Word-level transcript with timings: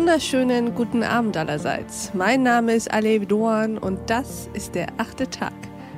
wunderschönen 0.00 0.74
guten 0.74 1.02
Abend 1.02 1.36
allerseits. 1.36 2.12
Mein 2.14 2.42
Name 2.42 2.72
ist 2.72 2.90
Alev 2.90 3.26
Doan 3.26 3.76
und 3.76 3.98
das 4.08 4.48
ist 4.54 4.74
der 4.74 4.86
achte 4.96 5.28
Tag. 5.28 5.52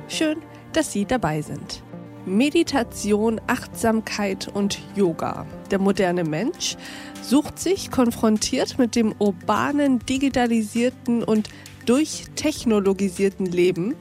Schön, 0.09 0.39
dass 0.73 0.91
Sie 0.91 1.05
dabei 1.05 1.41
sind. 1.41 1.81
Meditation, 2.25 3.39
Achtsamkeit 3.47 4.49
und 4.53 4.81
Yoga. 4.93 5.45
Der 5.71 5.79
moderne 5.79 6.25
Mensch 6.25 6.75
sucht 7.21 7.57
sich 7.57 7.91
konfrontiert 7.91 8.77
mit 8.77 8.97
dem 8.97 9.15
urbanen, 9.19 9.99
digitalisierten 9.99 11.23
und 11.23 11.47
durchtechnologisierten 11.85 13.45
Leben 13.45 13.95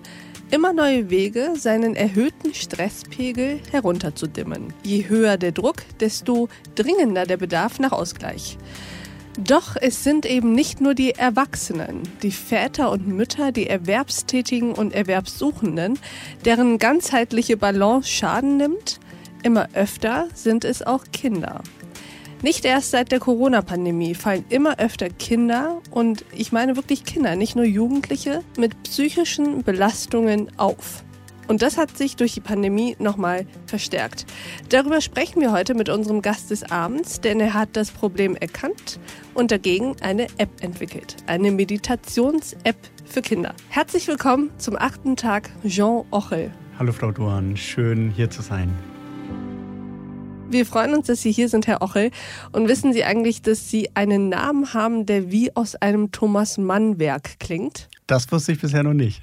immer 0.51 0.73
neue 0.73 1.11
Wege, 1.11 1.53
seinen 1.57 1.95
erhöhten 1.95 2.55
Stresspegel 2.55 3.61
herunterzudimmen. 3.71 4.75
Je 4.83 5.09
höher 5.09 5.37
der 5.37 5.53
Druck, 5.53 5.77
desto 6.01 6.49
dringender 6.75 7.25
der 7.25 7.37
Bedarf 7.37 7.79
nach 7.79 7.93
Ausgleich. 7.93 8.59
Doch 9.39 9.77
es 9.81 10.05
sind 10.05 10.27
eben 10.27 10.53
nicht 10.53 10.83
nur 10.83 10.95
die 10.95 11.13
Erwachsenen, 11.13 12.03
die 12.23 12.33
Väter 12.33 12.91
und 12.91 13.09
Mütter, 13.09 13.51
die 13.51 13.67
Erwerbstätigen 13.67 14.73
und 14.73 14.93
Erwerbssuchenden, 14.95 15.99
deren 16.45 16.79
ganzheitliche 16.79 17.57
Balance 17.57 18.11
Schaden 18.11 18.59
nimmt. 18.59 19.01
Immer 19.43 19.69
öfter 19.73 20.29
sind 20.35 20.67
es 20.67 20.83
auch 20.83 21.05
Kinder. 21.13 21.63
Nicht 22.43 22.65
erst 22.65 22.91
seit 22.91 23.11
der 23.11 23.21
Corona-Pandemie 23.21 24.15
fallen 24.15 24.45
immer 24.51 24.79
öfter 24.79 25.09
Kinder, 25.09 25.81
und 25.91 26.25
ich 26.33 26.53
meine 26.53 26.77
wirklich 26.77 27.05
Kinder, 27.05 27.35
nicht 27.35 27.57
nur 27.57 27.65
Jugendliche, 27.65 28.43
mit 28.59 28.83
psychischen 28.83 29.63
Belastungen 29.63 30.51
auf. 30.59 31.05
Und 31.49 31.63
das 31.63 31.77
hat 31.77 31.97
sich 31.97 32.17
durch 32.17 32.35
die 32.35 32.41
Pandemie 32.41 32.97
nochmal 32.99 33.47
verstärkt. 33.67 34.27
Darüber 34.69 35.01
sprechen 35.01 35.41
wir 35.41 35.53
heute 35.53 35.75
mit 35.75 35.89
unserem 35.89 36.23
Gast 36.23 36.51
des 36.51 36.71
Abends, 36.71 37.21
denn 37.21 37.41
er 37.41 37.55
hat 37.55 37.71
das 37.73 37.91
Problem 37.91 38.37
erkannt 38.37 39.01
und 39.35 39.51
dagegen 39.51 39.97
eine 40.01 40.27
App 40.39 40.63
entwickelt. 40.63 41.17
Eine 41.27 41.51
Meditations-App 41.51 42.77
für 43.05 43.23
Kinder. 43.23 43.55
Herzlich 43.69 44.07
willkommen 44.09 44.51
zum 44.59 44.77
achten 44.77 45.17
Tag, 45.17 45.51
Jean 45.67 46.05
Ochel. 46.11 46.53
Hallo 46.79 46.93
Frau 46.93 47.11
Duan, 47.11 47.57
schön 47.57 48.11
hier 48.11 48.31
zu 48.31 48.43
sein. 48.43 48.73
Wir 50.49 50.67
freuen 50.67 50.95
uns, 50.95 51.07
dass 51.07 51.23
Sie 51.23 51.33
hier 51.33 51.49
sind, 51.49 51.67
Herr 51.67 51.81
Ochel. 51.81 52.11
Und 52.53 52.69
wissen 52.69 52.93
Sie 52.93 53.05
eigentlich, 53.05 53.41
dass 53.41 53.71
Sie 53.71 53.89
einen 53.95 54.29
Namen 54.29 54.75
haben, 54.75 55.07
der 55.07 55.31
wie 55.31 55.57
aus 55.57 55.77
einem 55.77 56.13
Thomas 56.13 56.59
Mann-Werk 56.59 57.39
klingt? 57.41 57.89
Das 58.07 58.31
wusste 58.31 58.53
ich 58.53 58.61
bisher 58.61 58.83
noch 58.83 58.93
nicht. 58.93 59.23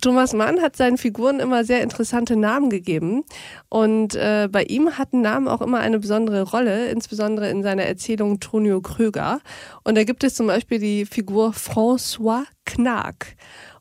Thomas 0.00 0.32
Mann 0.32 0.60
hat 0.60 0.76
seinen 0.76 0.98
Figuren 0.98 1.40
immer 1.40 1.64
sehr 1.64 1.82
interessante 1.82 2.36
Namen 2.36 2.70
gegeben. 2.70 3.24
Und 3.68 4.14
äh, 4.14 4.48
bei 4.50 4.64
ihm 4.64 4.98
hatten 4.98 5.20
Namen 5.20 5.48
auch 5.48 5.60
immer 5.60 5.78
eine 5.78 5.98
besondere 5.98 6.42
Rolle, 6.42 6.88
insbesondere 6.90 7.50
in 7.50 7.62
seiner 7.62 7.84
Erzählung 7.84 8.40
Tonio 8.40 8.80
Kröger. 8.80 9.40
Und 9.84 9.96
da 9.96 10.04
gibt 10.04 10.24
es 10.24 10.34
zum 10.34 10.46
Beispiel 10.46 10.78
die 10.78 11.06
Figur 11.06 11.50
François 11.50 12.44
Knag. 12.64 13.36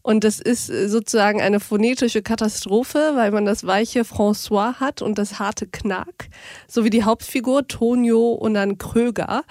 Und 0.07 0.23
das 0.23 0.39
ist 0.39 0.67
sozusagen 0.67 1.41
eine 1.41 1.59
phonetische 1.59 2.21
Katastrophe, 2.21 3.11
weil 3.15 3.31
man 3.31 3.43
das 3.43 3.67
weiche 3.67 4.03
François 4.03 4.75
hat 4.75 5.01
und 5.01 5.17
das 5.17 5.37
harte 5.37 5.67
Knack, 5.67 6.29
sowie 6.65 6.89
die 6.89 7.03
Hauptfigur 7.03 7.67
Tonio 7.67 8.31
und 8.31 8.53
dann 8.53 8.77
Kröger. 8.77 9.43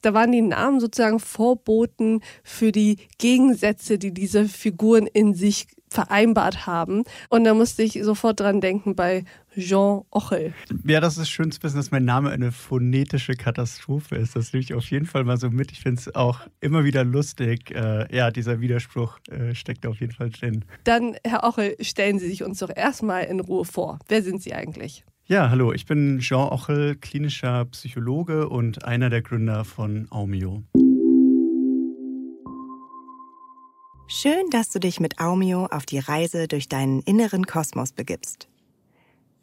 Da 0.00 0.14
waren 0.14 0.32
die 0.32 0.40
Namen 0.40 0.80
sozusagen 0.80 1.20
Vorboten 1.20 2.22
für 2.42 2.72
die 2.72 2.96
Gegensätze, 3.18 3.98
die 3.98 4.14
diese 4.14 4.46
Figuren 4.46 5.06
in 5.06 5.34
sich 5.34 5.66
vereinbart 5.90 6.66
haben. 6.66 7.04
Und 7.28 7.44
da 7.44 7.54
musste 7.54 7.82
ich 7.82 7.98
sofort 8.02 8.40
dran 8.40 8.60
denken 8.60 8.94
bei 8.94 9.24
Jean 9.56 10.02
Ochel. 10.10 10.54
Ja, 10.86 11.00
das 11.00 11.18
ist 11.18 11.28
schön 11.28 11.50
zu 11.50 11.62
wissen, 11.62 11.76
dass 11.76 11.90
mein 11.90 12.04
Name 12.04 12.30
eine 12.30 12.52
phonetische 12.52 13.34
Katastrophe 13.34 14.16
ist. 14.16 14.36
Das 14.36 14.52
nehme 14.52 14.62
ich 14.62 14.74
auf 14.74 14.88
jeden 14.90 15.06
Fall 15.06 15.24
mal 15.24 15.36
so 15.36 15.50
mit. 15.50 15.72
Ich 15.72 15.80
finde 15.80 16.00
es 16.00 16.14
auch 16.14 16.40
immer 16.60 16.84
wieder 16.84 17.04
lustig. 17.04 17.72
Äh, 17.72 18.14
ja, 18.14 18.30
dieser 18.30 18.60
Widerspruch 18.60 19.18
äh, 19.30 19.54
steckt 19.54 19.86
auf 19.86 20.00
jeden 20.00 20.12
Fall 20.12 20.30
drin. 20.30 20.64
Dann, 20.84 21.16
Herr 21.24 21.44
Ochel, 21.44 21.76
stellen 21.80 22.18
Sie 22.18 22.28
sich 22.28 22.44
uns 22.44 22.60
doch 22.60 22.70
erstmal 22.74 23.24
in 23.24 23.40
Ruhe 23.40 23.64
vor. 23.64 23.98
Wer 24.08 24.22
sind 24.22 24.42
Sie 24.42 24.54
eigentlich? 24.54 25.04
Ja, 25.26 25.48
hallo, 25.50 25.72
ich 25.72 25.86
bin 25.86 26.18
Jean 26.18 26.48
Ochel, 26.48 26.96
klinischer 26.96 27.64
Psychologe 27.66 28.48
und 28.48 28.84
einer 28.84 29.10
der 29.10 29.22
Gründer 29.22 29.64
von 29.64 30.08
Aumio. 30.10 30.64
Schön, 34.12 34.50
dass 34.50 34.70
du 34.70 34.80
dich 34.80 34.98
mit 34.98 35.20
Aumio 35.20 35.66
auf 35.66 35.86
die 35.86 36.00
Reise 36.00 36.48
durch 36.48 36.68
deinen 36.68 37.00
inneren 37.02 37.46
Kosmos 37.46 37.92
begibst. 37.92 38.48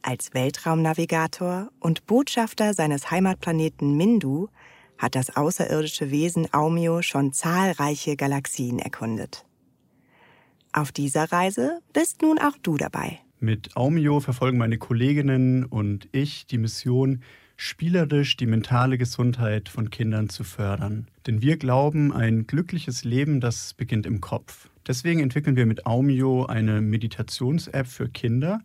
Als 0.02 0.34
Weltraumnavigator 0.34 1.70
und 1.80 2.06
Botschafter 2.06 2.74
seines 2.74 3.10
Heimatplaneten 3.10 3.96
Mindu 3.96 4.50
hat 4.98 5.16
das 5.16 5.34
außerirdische 5.34 6.12
Wesen 6.12 6.54
Aumio 6.54 7.02
schon 7.02 7.32
zahlreiche 7.32 8.18
Galaxien 8.18 8.80
erkundet. 8.80 9.46
Auf 10.74 10.92
dieser 10.92 11.32
Reise 11.32 11.80
bist 11.94 12.22
nun 12.22 12.38
auch 12.38 12.58
du 12.62 12.76
dabei. 12.76 13.22
Mit 13.40 13.78
Aumio 13.78 14.20
verfolgen 14.20 14.58
meine 14.58 14.78
Kolleginnen 14.78 15.64
und 15.64 16.10
ich 16.12 16.46
die 16.46 16.58
Mission, 16.58 17.24
spielerisch 17.57 18.38
die 18.38 18.45
mentale 18.45 18.97
Gesundheit 18.97 19.68
von 19.68 19.90
Kindern 19.90 20.29
zu 20.29 20.44
fördern. 20.44 21.07
Denn 21.25 21.41
wir 21.41 21.57
glauben, 21.57 22.13
ein 22.13 22.45
glückliches 22.45 23.03
Leben, 23.03 23.41
das 23.41 23.73
beginnt 23.73 24.06
im 24.06 24.22
Kopf. 24.22 24.69
Deswegen 24.88 25.19
entwickeln 25.19 25.57
wir 25.57 25.66
mit 25.66 25.85
Aumio 25.85 26.45
eine 26.45 26.79
Meditations-App 26.81 27.88
für 27.88 28.07
Kinder, 28.07 28.62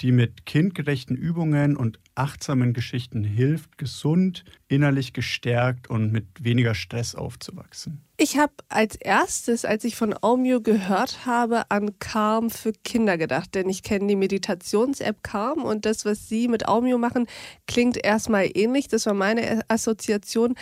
die 0.00 0.12
mit 0.12 0.46
kindgerechten 0.46 1.16
Übungen 1.16 1.76
und 1.76 1.98
achtsamen 2.14 2.72
Geschichten 2.72 3.24
hilft, 3.24 3.78
gesund, 3.78 4.44
innerlich 4.68 5.12
gestärkt 5.12 5.88
und 5.90 6.12
mit 6.12 6.26
weniger 6.38 6.74
Stress 6.74 7.14
aufzuwachsen. 7.14 8.05
Ich 8.18 8.38
habe 8.38 8.54
als 8.70 8.96
erstes, 8.96 9.66
als 9.66 9.84
ich 9.84 9.94
von 9.94 10.14
Aumio 10.22 10.62
gehört 10.62 11.26
habe, 11.26 11.70
an 11.70 11.98
Calm 11.98 12.48
für 12.48 12.72
Kinder 12.72 13.18
gedacht, 13.18 13.54
denn 13.54 13.68
ich 13.68 13.82
kenne 13.82 14.06
die 14.06 14.16
Meditations-App 14.16 15.22
Calm 15.22 15.62
und 15.62 15.84
das, 15.84 16.06
was 16.06 16.26
Sie 16.26 16.48
mit 16.48 16.66
Aumio 16.66 16.96
machen, 16.96 17.26
klingt 17.66 18.02
erstmal 18.02 18.48
ähnlich. 18.54 18.88
Das 18.88 19.04
war 19.04 19.12
meine 19.12 19.60
Assoziation. 19.68 20.54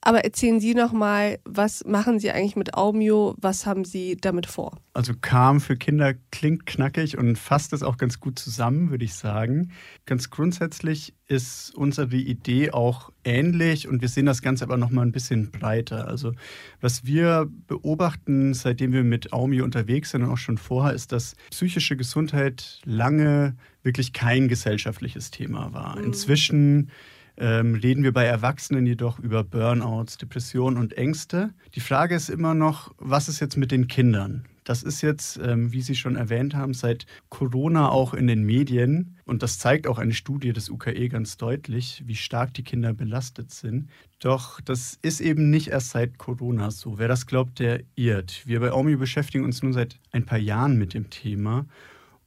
Aber 0.00 0.24
erzählen 0.24 0.58
Sie 0.58 0.74
noch 0.74 0.92
mal, 0.92 1.38
was 1.44 1.84
machen 1.84 2.18
Sie 2.18 2.30
eigentlich 2.30 2.56
mit 2.56 2.74
Aumio? 2.74 3.34
Was 3.36 3.66
haben 3.66 3.84
Sie 3.84 4.16
damit 4.16 4.46
vor? 4.46 4.78
Also 4.94 5.12
Calm 5.20 5.60
für 5.60 5.76
Kinder 5.76 6.14
klingt 6.30 6.66
knackig 6.66 7.18
und 7.18 7.36
fasst 7.36 7.72
es 7.72 7.82
auch 7.82 7.98
ganz 7.98 8.20
gut 8.20 8.38
zusammen, 8.38 8.90
würde 8.90 9.04
ich 9.04 9.14
sagen. 9.14 9.72
Ganz 10.06 10.30
grundsätzlich 10.30 11.14
ist 11.28 11.74
unsere 11.74 12.14
Idee 12.14 12.72
auch 12.72 13.10
ähnlich 13.24 13.88
und 13.88 14.02
wir 14.02 14.08
sehen 14.08 14.26
das 14.26 14.42
Ganze 14.42 14.64
aber 14.64 14.76
noch 14.76 14.90
mal 14.90 15.02
ein 15.02 15.12
bisschen 15.12 15.50
breiter. 15.50 16.08
Also 16.08 16.32
was 16.80 17.01
wir 17.02 17.50
beobachten, 17.66 18.54
seitdem 18.54 18.92
wir 18.92 19.04
mit 19.04 19.32
Aumi 19.32 19.60
unterwegs 19.60 20.10
sind 20.10 20.22
und 20.22 20.30
auch 20.30 20.38
schon 20.38 20.58
vorher, 20.58 20.94
ist, 20.94 21.12
dass 21.12 21.34
psychische 21.50 21.96
Gesundheit 21.96 22.80
lange 22.84 23.56
wirklich 23.82 24.12
kein 24.12 24.48
gesellschaftliches 24.48 25.30
Thema 25.30 25.72
war. 25.72 25.98
Mhm. 25.98 26.04
Inzwischen 26.04 26.90
ähm, 27.36 27.74
reden 27.74 28.04
wir 28.04 28.12
bei 28.12 28.24
Erwachsenen 28.24 28.86
jedoch 28.86 29.18
über 29.18 29.42
Burnouts, 29.42 30.18
Depressionen 30.18 30.78
und 30.78 30.96
Ängste. 30.96 31.50
Die 31.74 31.80
Frage 31.80 32.14
ist 32.14 32.28
immer 32.28 32.54
noch, 32.54 32.94
was 32.98 33.28
ist 33.28 33.40
jetzt 33.40 33.56
mit 33.56 33.72
den 33.72 33.88
Kindern? 33.88 34.44
Das 34.64 34.82
ist 34.82 35.02
jetzt, 35.02 35.40
ähm, 35.42 35.72
wie 35.72 35.82
Sie 35.82 35.94
schon 35.94 36.16
erwähnt 36.16 36.54
haben, 36.54 36.74
seit 36.74 37.06
Corona 37.30 37.88
auch 37.88 38.14
in 38.14 38.26
den 38.26 38.44
Medien. 38.44 39.16
Und 39.24 39.42
das 39.42 39.58
zeigt 39.58 39.86
auch 39.86 39.98
eine 39.98 40.14
Studie 40.14 40.52
des 40.52 40.70
UKE 40.70 41.08
ganz 41.08 41.36
deutlich, 41.36 42.02
wie 42.06 42.14
stark 42.14 42.54
die 42.54 42.62
Kinder 42.62 42.92
belastet 42.92 43.50
sind. 43.50 43.90
Doch 44.20 44.60
das 44.60 44.98
ist 45.02 45.20
eben 45.20 45.50
nicht 45.50 45.68
erst 45.68 45.90
seit 45.90 46.18
Corona 46.18 46.70
so. 46.70 46.98
Wer 46.98 47.08
das 47.08 47.26
glaubt, 47.26 47.58
der 47.58 47.82
irrt. 47.96 48.42
Wir 48.46 48.60
bei 48.60 48.70
Aumi 48.70 48.96
beschäftigen 48.96 49.44
uns 49.44 49.62
nun 49.62 49.72
seit 49.72 49.98
ein 50.12 50.26
paar 50.26 50.38
Jahren 50.38 50.78
mit 50.78 50.94
dem 50.94 51.10
Thema 51.10 51.66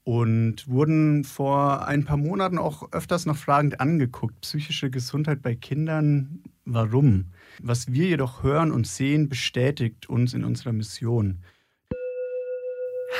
und 0.05 0.67
wurden 0.67 1.23
vor 1.23 1.87
ein 1.87 2.05
paar 2.05 2.17
Monaten 2.17 2.59
auch 2.59 2.91
öfters 2.91 3.25
noch 3.25 3.37
fragend 3.37 3.79
angeguckt. 3.81 4.39
Psychische 4.41 4.91
Gesundheit 4.91 5.41
bei 5.41 5.55
Kindern, 5.55 6.43
warum? 6.63 7.31
Was 7.61 7.91
wir 7.91 8.07
jedoch 8.07 8.43
hören 8.43 8.71
und 8.71 8.85
sehen, 8.85 9.29
bestätigt 9.29 10.07
uns 10.07 10.33
in 10.33 10.43
unserer 10.43 10.73
Mission. 10.73 11.39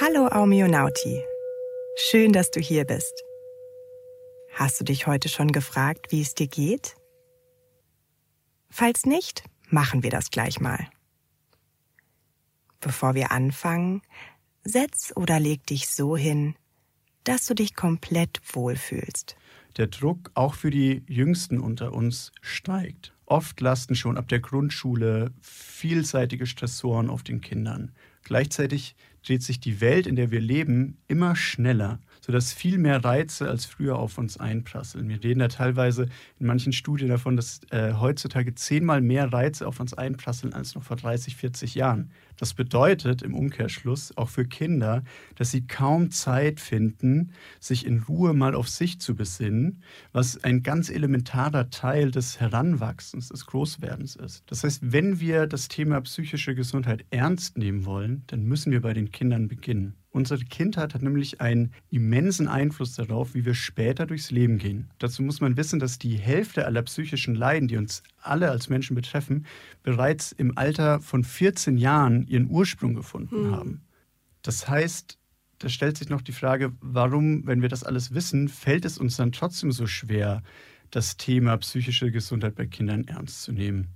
Hallo 0.02 0.28
Aumionauti. 0.28 1.24
Schön, 1.96 2.34
dass 2.34 2.52
du 2.52 2.60
hier 2.60 2.84
bist. 2.84 3.14
Hast 4.54 4.78
du 4.78 4.84
dich 4.84 5.08
heute 5.08 5.30
schon 5.30 5.54
gefragt, 5.54 6.08
wie 6.12 6.20
es 6.20 6.36
dir 6.36 6.48
geht? 6.48 6.98
Falls 8.70 9.06
nicht, 9.06 9.46
machen 9.70 10.04
wir 10.04 10.10
das 10.10 10.32
gleich 10.32 10.60
mal. 10.60 10.90
Bevor 12.82 13.16
wir 13.16 13.32
anfangen, 13.32 14.02
setz 14.66 15.14
oder 15.16 15.40
leg 15.40 15.66
dich 15.66 15.88
so 15.88 16.18
hin, 16.18 16.56
dass 17.24 17.46
du 17.46 17.54
dich 17.54 17.74
komplett 17.74 18.42
wohlfühlst. 18.54 19.38
Der 19.78 19.88
Druck 19.88 20.30
auch 20.34 20.56
für 20.56 20.72
die 20.72 21.04
Jüngsten 21.08 21.62
unter 21.62 21.94
uns 21.94 22.34
steigt. 22.42 23.14
Oft 23.26 23.62
lasten 23.62 23.96
schon 23.96 24.18
ab 24.18 24.28
der 24.28 24.42
Grundschule 24.42 25.32
vielseitige 25.42 26.48
Stressoren 26.48 27.10
auf 27.10 27.24
den 27.24 27.40
Kindern. 27.40 27.94
Gleichzeitig 28.24 28.96
dreht 29.26 29.44
sich 29.44 29.60
die 29.60 29.82
Welt, 29.82 30.08
in 30.08 30.16
der 30.16 30.32
wir 30.32 30.40
leben, 30.40 30.98
immer 31.08 31.36
schneller, 31.36 32.00
sodass 32.26 32.54
viel 32.54 32.80
mehr 32.80 33.04
Reize 33.04 33.48
als 33.48 33.66
früher 33.66 33.98
auf 33.98 34.18
uns 34.18 34.40
einprasseln. 34.40 35.08
Wir 35.10 35.24
reden 35.24 35.42
da 35.42 35.48
teilweise 35.48 36.08
in 36.40 36.48
manchen 36.48 36.74
Studien 36.74 37.10
davon, 37.10 37.36
dass 37.36 37.62
äh, 37.70 37.94
heutzutage 37.94 38.56
zehnmal 38.56 39.02
mehr 39.02 39.32
Reize 39.32 39.68
auf 39.68 39.80
uns 39.80 39.94
einprasseln 39.94 40.54
als 40.54 40.74
noch 40.74 40.82
vor 40.82 40.98
30, 40.98 41.36
40 41.36 41.76
Jahren. 41.76 42.10
Das 42.38 42.56
bedeutet 42.56 43.22
im 43.22 43.36
Umkehrschluss 43.36 44.18
auch 44.18 44.30
für 44.30 44.46
Kinder, 44.46 45.04
dass 45.36 45.52
sie 45.52 45.68
kaum 45.68 46.10
Zeit 46.10 46.60
finden, 46.60 47.32
sich 47.60 47.86
in 47.86 48.00
Ruhe 48.00 48.34
mal 48.34 48.56
auf 48.56 48.70
sich 48.70 49.00
zu 49.00 49.16
besinnen, 49.16 49.84
was 50.12 50.44
ein 50.44 50.64
ganz 50.64 50.90
elementarer 50.90 51.70
Teil 51.70 52.10
des 52.10 52.40
Heranwachsens, 52.40 53.30
des 53.30 53.46
Großwerdens 53.46 54.16
ist. 54.16 54.44
Das 54.48 54.64
heißt, 54.64 54.92
wenn 54.92 55.20
wir 55.20 55.46
das 55.46 55.68
Thema 55.68 56.02
psychische 56.02 56.56
Gesundheit 56.56 57.06
ernst 57.12 57.58
nehmen 57.60 57.86
wollen, 57.86 58.24
dann 58.28 58.44
müssen 58.46 58.72
wir 58.72 58.82
bei 58.82 58.94
den 58.94 59.12
Kindern 59.12 59.48
beginnen. 59.48 59.96
Unsere 60.16 60.46
Kindheit 60.46 60.94
hat 60.94 61.02
nämlich 61.02 61.42
einen 61.42 61.74
immensen 61.92 62.48
Einfluss 62.48 62.94
darauf, 62.94 63.34
wie 63.34 63.44
wir 63.44 63.54
später 63.54 64.06
durchs 64.06 64.32
Leben 64.32 64.60
gehen. 64.60 64.90
Dazu 64.98 65.22
muss 65.22 65.42
man 65.42 65.58
wissen, 65.58 65.78
dass 65.78 66.00
die 66.00 66.16
Hälfte 66.16 66.66
aller 66.66 66.84
psychischen 66.84 67.36
Leiden, 67.36 67.68
die 67.68 67.76
uns 67.76 68.02
alle 68.22 68.50
als 68.50 68.70
Menschen 68.70 68.96
betreffen, 68.96 69.46
bereits 69.84 70.32
im 70.32 70.58
Alter 70.58 71.02
von 71.02 71.26
14 71.26 71.76
Jahren 71.76 72.26
ihren 72.28 72.50
Ursprung 72.50 72.94
gefunden 72.94 73.50
mhm. 73.50 73.52
haben. 73.52 73.82
Das 74.42 74.70
heißt, 74.70 75.20
da 75.60 75.68
stellt 75.68 75.98
sich 75.98 76.08
noch 76.08 76.22
die 76.22 76.32
Frage, 76.32 76.72
warum, 76.80 77.46
wenn 77.46 77.62
wir 77.62 77.68
das 77.68 77.84
alles 77.84 78.14
wissen, 78.14 78.48
fällt 78.48 78.86
es 78.86 78.98
uns 78.98 79.18
dann 79.18 79.34
trotzdem 79.34 79.74
so 79.74 79.86
schwer, 79.86 80.44
das 80.92 81.18
Thema 81.18 81.58
psychische 81.58 82.10
Gesundheit 82.10 82.56
bei 82.56 82.68
Kindern 82.68 83.04
ernst 83.04 83.44
zu 83.44 83.52
nehmen. 83.52 83.90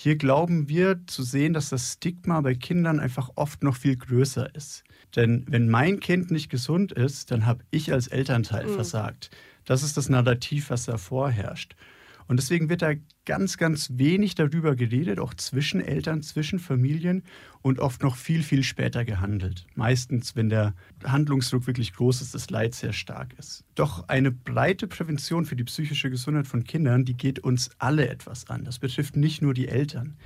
Hier 0.00 0.14
glauben 0.14 0.68
wir 0.68 1.00
zu 1.08 1.24
sehen, 1.24 1.54
dass 1.54 1.70
das 1.70 1.94
Stigma 1.94 2.40
bei 2.40 2.54
Kindern 2.54 3.00
einfach 3.00 3.30
oft 3.34 3.64
noch 3.64 3.74
viel 3.74 3.96
größer 3.96 4.54
ist. 4.54 4.84
Denn 5.16 5.44
wenn 5.48 5.68
mein 5.68 5.98
Kind 5.98 6.30
nicht 6.30 6.50
gesund 6.50 6.92
ist, 6.92 7.32
dann 7.32 7.46
habe 7.46 7.64
ich 7.72 7.92
als 7.92 8.06
Elternteil 8.06 8.68
mhm. 8.68 8.74
versagt. 8.74 9.30
Das 9.64 9.82
ist 9.82 9.96
das 9.96 10.08
Narrativ, 10.08 10.70
was 10.70 10.84
da 10.84 10.98
vorherrscht. 10.98 11.74
Und 12.28 12.38
deswegen 12.38 12.68
wird 12.68 12.82
da 12.82 12.92
ganz, 13.24 13.56
ganz 13.56 13.90
wenig 13.94 14.34
darüber 14.34 14.76
geredet, 14.76 15.18
auch 15.18 15.34
zwischen 15.34 15.80
Eltern, 15.80 16.22
zwischen 16.22 16.58
Familien 16.58 17.24
und 17.62 17.80
oft 17.80 18.02
noch 18.02 18.16
viel, 18.16 18.42
viel 18.42 18.62
später 18.62 19.04
gehandelt. 19.04 19.66
Meistens, 19.74 20.36
wenn 20.36 20.50
der 20.50 20.74
Handlungsdruck 21.02 21.66
wirklich 21.66 21.94
groß 21.94 22.20
ist, 22.20 22.34
das 22.34 22.50
Leid 22.50 22.74
sehr 22.74 22.92
stark 22.92 23.34
ist. 23.38 23.64
Doch 23.74 24.08
eine 24.08 24.30
breite 24.30 24.86
Prävention 24.86 25.46
für 25.46 25.56
die 25.56 25.64
psychische 25.64 26.10
Gesundheit 26.10 26.46
von 26.46 26.64
Kindern, 26.64 27.04
die 27.04 27.16
geht 27.16 27.40
uns 27.40 27.70
alle 27.78 28.08
etwas 28.08 28.48
an. 28.48 28.64
Das 28.64 28.78
betrifft 28.78 29.16
nicht 29.16 29.42
nur 29.42 29.54
die 29.54 29.68
Eltern. 29.68 30.16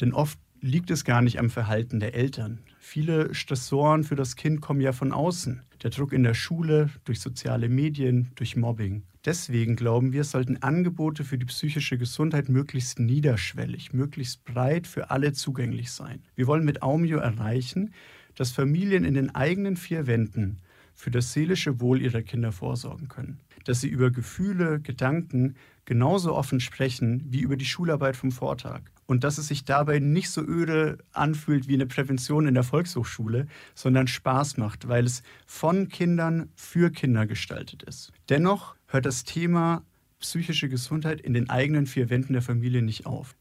Denn 0.00 0.12
oft 0.12 0.38
liegt 0.60 0.90
es 0.90 1.04
gar 1.04 1.22
nicht 1.22 1.38
am 1.38 1.50
Verhalten 1.50 2.00
der 2.00 2.14
Eltern. 2.14 2.60
Viele 2.78 3.34
Stressoren 3.34 4.04
für 4.04 4.16
das 4.16 4.36
Kind 4.36 4.60
kommen 4.60 4.80
ja 4.80 4.92
von 4.92 5.12
außen. 5.12 5.62
Der 5.82 5.90
Druck 5.90 6.12
in 6.12 6.22
der 6.22 6.34
Schule, 6.34 6.90
durch 7.04 7.20
soziale 7.20 7.68
Medien, 7.68 8.30
durch 8.36 8.56
Mobbing. 8.56 9.02
Deswegen 9.24 9.76
glauben 9.76 10.12
wir, 10.12 10.24
sollten 10.24 10.62
Angebote 10.62 11.22
für 11.22 11.38
die 11.38 11.46
psychische 11.46 11.96
Gesundheit 11.96 12.48
möglichst 12.48 12.98
niederschwellig, 12.98 13.92
möglichst 13.92 14.44
breit 14.44 14.88
für 14.88 15.10
alle 15.10 15.32
zugänglich 15.32 15.92
sein. 15.92 16.24
Wir 16.34 16.48
wollen 16.48 16.64
mit 16.64 16.82
Aumio 16.82 17.18
erreichen, 17.18 17.94
dass 18.34 18.50
Familien 18.50 19.04
in 19.04 19.14
den 19.14 19.32
eigenen 19.34 19.76
vier 19.76 20.08
Wänden 20.08 20.58
für 20.94 21.10
das 21.10 21.32
seelische 21.32 21.80
Wohl 21.80 22.02
ihrer 22.02 22.22
Kinder 22.22 22.50
vorsorgen 22.50 23.08
können. 23.08 23.38
Dass 23.64 23.80
sie 23.80 23.88
über 23.88 24.10
Gefühle, 24.10 24.80
Gedanken 24.80 25.54
genauso 25.84 26.34
offen 26.34 26.58
sprechen 26.58 27.24
wie 27.28 27.40
über 27.40 27.56
die 27.56 27.64
Schularbeit 27.64 28.16
vom 28.16 28.32
Vortag 28.32 28.82
und 29.06 29.24
dass 29.24 29.38
es 29.38 29.48
sich 29.48 29.64
dabei 29.64 29.98
nicht 29.98 30.30
so 30.30 30.42
öde 30.42 30.98
anfühlt 31.12 31.68
wie 31.68 31.74
eine 31.74 31.86
Prävention 31.86 32.46
in 32.46 32.54
der 32.54 32.62
Volkshochschule, 32.62 33.46
sondern 33.74 34.06
Spaß 34.06 34.56
macht, 34.56 34.88
weil 34.88 35.04
es 35.04 35.22
von 35.46 35.88
Kindern 35.88 36.50
für 36.54 36.90
Kinder 36.90 37.26
gestaltet 37.26 37.82
ist. 37.82 38.12
Dennoch 38.28 38.74
hört 38.92 39.06
das 39.06 39.24
Thema 39.24 39.82
psychische 40.20 40.68
Gesundheit 40.68 41.20
in 41.20 41.32
den 41.32 41.50
eigenen 41.50 41.86
vier 41.86 42.10
Wänden 42.10 42.34
der 42.34 42.42
Familie 42.42 42.82
nicht 42.82 43.06
auf. 43.06 43.34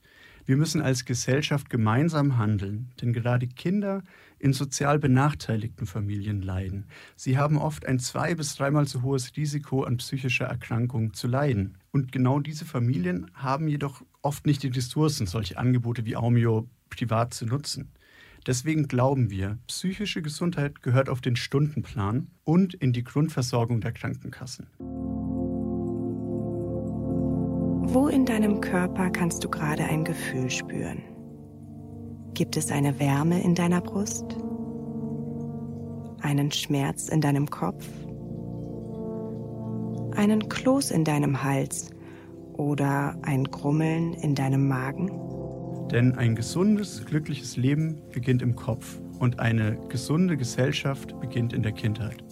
Wir 0.45 0.57
müssen 0.57 0.81
als 0.81 1.05
Gesellschaft 1.05 1.69
gemeinsam 1.69 2.37
handeln, 2.37 2.89
denn 2.99 3.13
gerade 3.13 3.45
Kinder 3.47 4.01
in 4.39 4.53
sozial 4.53 4.97
benachteiligten 4.97 5.85
Familien 5.85 6.41
leiden. 6.41 6.85
Sie 7.15 7.37
haben 7.37 7.57
oft 7.57 7.85
ein 7.85 7.99
zwei- 7.99 8.33
bis 8.33 8.55
dreimal 8.55 8.87
so 8.87 9.03
hohes 9.03 9.37
Risiko, 9.37 9.83
an 9.83 9.97
psychischer 9.97 10.45
Erkrankung 10.45 11.13
zu 11.13 11.27
leiden. 11.27 11.77
Und 11.91 12.11
genau 12.11 12.39
diese 12.39 12.65
Familien 12.65 13.29
haben 13.35 13.67
jedoch 13.67 14.01
oft 14.23 14.47
nicht 14.47 14.63
die 14.63 14.69
Ressourcen, 14.69 15.27
solche 15.27 15.57
Angebote 15.57 16.05
wie 16.05 16.15
Aumio 16.15 16.67
privat 16.89 17.33
zu 17.35 17.45
nutzen. 17.45 17.89
Deswegen 18.47 18.87
glauben 18.87 19.29
wir, 19.29 19.59
psychische 19.67 20.21
Gesundheit 20.21 20.81
gehört 20.81 21.09
auf 21.09 21.21
den 21.21 21.35
Stundenplan 21.35 22.27
und 22.43 22.73
in 22.73 22.91
die 22.91 23.03
Grundversorgung 23.03 23.81
der 23.81 23.91
Krankenkassen. 23.91 24.67
Wo 27.93 28.07
in 28.07 28.25
deinem 28.25 28.61
Körper 28.61 29.09
kannst 29.11 29.43
du 29.43 29.49
gerade 29.49 29.83
ein 29.83 30.03
Gefühl 30.03 30.49
spüren? 30.49 31.03
Gibt 32.33 32.57
es 32.57 32.71
eine 32.71 32.99
Wärme 32.99 33.43
in 33.43 33.53
deiner 33.53 33.81
Brust? 33.81 34.37
Einen 36.21 36.51
Schmerz 36.51 37.09
in 37.09 37.21
deinem 37.21 37.49
Kopf? 37.49 37.85
Einen 40.15 40.47
Kloß 40.49 40.91
in 40.91 41.03
deinem 41.03 41.43
Hals 41.43 41.91
oder 42.53 43.17
ein 43.23 43.43
Grummeln 43.43 44.13
in 44.13 44.35
deinem 44.35 44.67
Magen? 44.67 45.30
Denn 45.89 46.15
ein 46.15 46.35
gesundes, 46.35 47.05
glückliches 47.05 47.57
Leben 47.57 48.01
beginnt 48.11 48.41
im 48.41 48.55
Kopf 48.55 48.99
und 49.19 49.39
eine 49.39 49.77
gesunde 49.89 50.37
Gesellschaft 50.37 51.19
beginnt 51.19 51.53
in 51.53 51.63
der 51.63 51.71
Kindheit. 51.71 52.23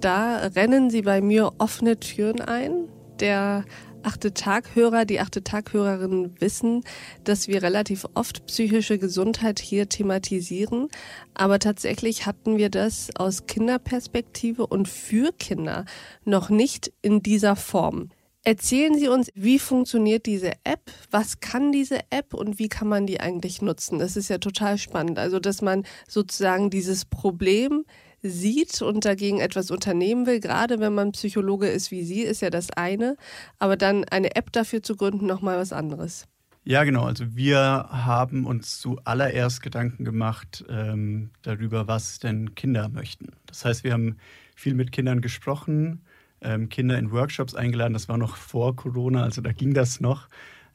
Da 0.00 0.48
rennen 0.54 0.90
Sie 0.90 1.02
bei 1.02 1.22
mir 1.22 1.52
offene 1.58 1.98
Türen 1.98 2.42
ein. 2.42 2.88
Der 3.20 3.64
achte 4.04 4.34
Taghörer, 4.34 5.04
die 5.04 5.20
achte 5.20 5.42
Taghörerinnen 5.42 6.40
wissen, 6.40 6.84
dass 7.24 7.48
wir 7.48 7.62
relativ 7.62 8.06
oft 8.14 8.46
psychische 8.46 8.98
Gesundheit 8.98 9.60
hier 9.60 9.88
thematisieren. 9.88 10.88
Aber 11.34 11.58
tatsächlich 11.58 12.26
hatten 12.26 12.56
wir 12.56 12.70
das 12.70 13.10
aus 13.16 13.46
Kinderperspektive 13.46 14.66
und 14.66 14.88
für 14.88 15.32
Kinder 15.32 15.84
noch 16.24 16.50
nicht 16.50 16.92
in 17.02 17.22
dieser 17.22 17.56
Form. 17.56 18.10
Erzählen 18.46 18.98
Sie 18.98 19.08
uns, 19.08 19.30
wie 19.34 19.58
funktioniert 19.58 20.26
diese 20.26 20.52
App? 20.64 20.92
Was 21.10 21.40
kann 21.40 21.72
diese 21.72 22.00
App 22.10 22.34
und 22.34 22.58
wie 22.58 22.68
kann 22.68 22.88
man 22.88 23.06
die 23.06 23.18
eigentlich 23.18 23.62
nutzen? 23.62 23.98
Das 23.98 24.16
ist 24.16 24.28
ja 24.28 24.36
total 24.36 24.76
spannend. 24.76 25.18
Also, 25.18 25.40
dass 25.40 25.62
man 25.62 25.84
sozusagen 26.06 26.68
dieses 26.68 27.06
Problem 27.06 27.86
sieht 28.24 28.80
und 28.82 29.04
dagegen 29.04 29.40
etwas 29.40 29.70
unternehmen 29.70 30.26
will, 30.26 30.40
gerade 30.40 30.80
wenn 30.80 30.94
man 30.94 31.12
Psychologe 31.12 31.68
ist 31.68 31.90
wie 31.90 32.02
Sie, 32.02 32.22
ist 32.22 32.40
ja 32.40 32.50
das 32.50 32.70
eine. 32.70 33.16
Aber 33.58 33.76
dann 33.76 34.04
eine 34.04 34.34
App 34.34 34.50
dafür 34.52 34.82
zu 34.82 34.96
gründen, 34.96 35.26
nochmal 35.26 35.58
was 35.58 35.72
anderes. 35.72 36.26
Ja, 36.66 36.84
genau. 36.84 37.04
Also 37.04 37.36
wir 37.36 37.58
haben 37.90 38.46
uns 38.46 38.80
zuallererst 38.80 39.62
Gedanken 39.62 40.04
gemacht 40.04 40.64
ähm, 40.70 41.30
darüber, 41.42 41.88
was 41.88 42.18
denn 42.18 42.54
Kinder 42.54 42.88
möchten. 42.88 43.32
Das 43.46 43.66
heißt, 43.66 43.84
wir 43.84 43.92
haben 43.92 44.16
viel 44.56 44.72
mit 44.72 44.90
Kindern 44.90 45.20
gesprochen, 45.20 46.02
ähm, 46.40 46.70
Kinder 46.70 46.98
in 46.98 47.10
Workshops 47.10 47.54
eingeladen. 47.54 47.92
Das 47.92 48.08
war 48.08 48.16
noch 48.16 48.36
vor 48.36 48.74
Corona, 48.76 49.24
also 49.24 49.42
da 49.42 49.52
ging 49.52 49.74
das 49.74 50.00
noch. 50.00 50.28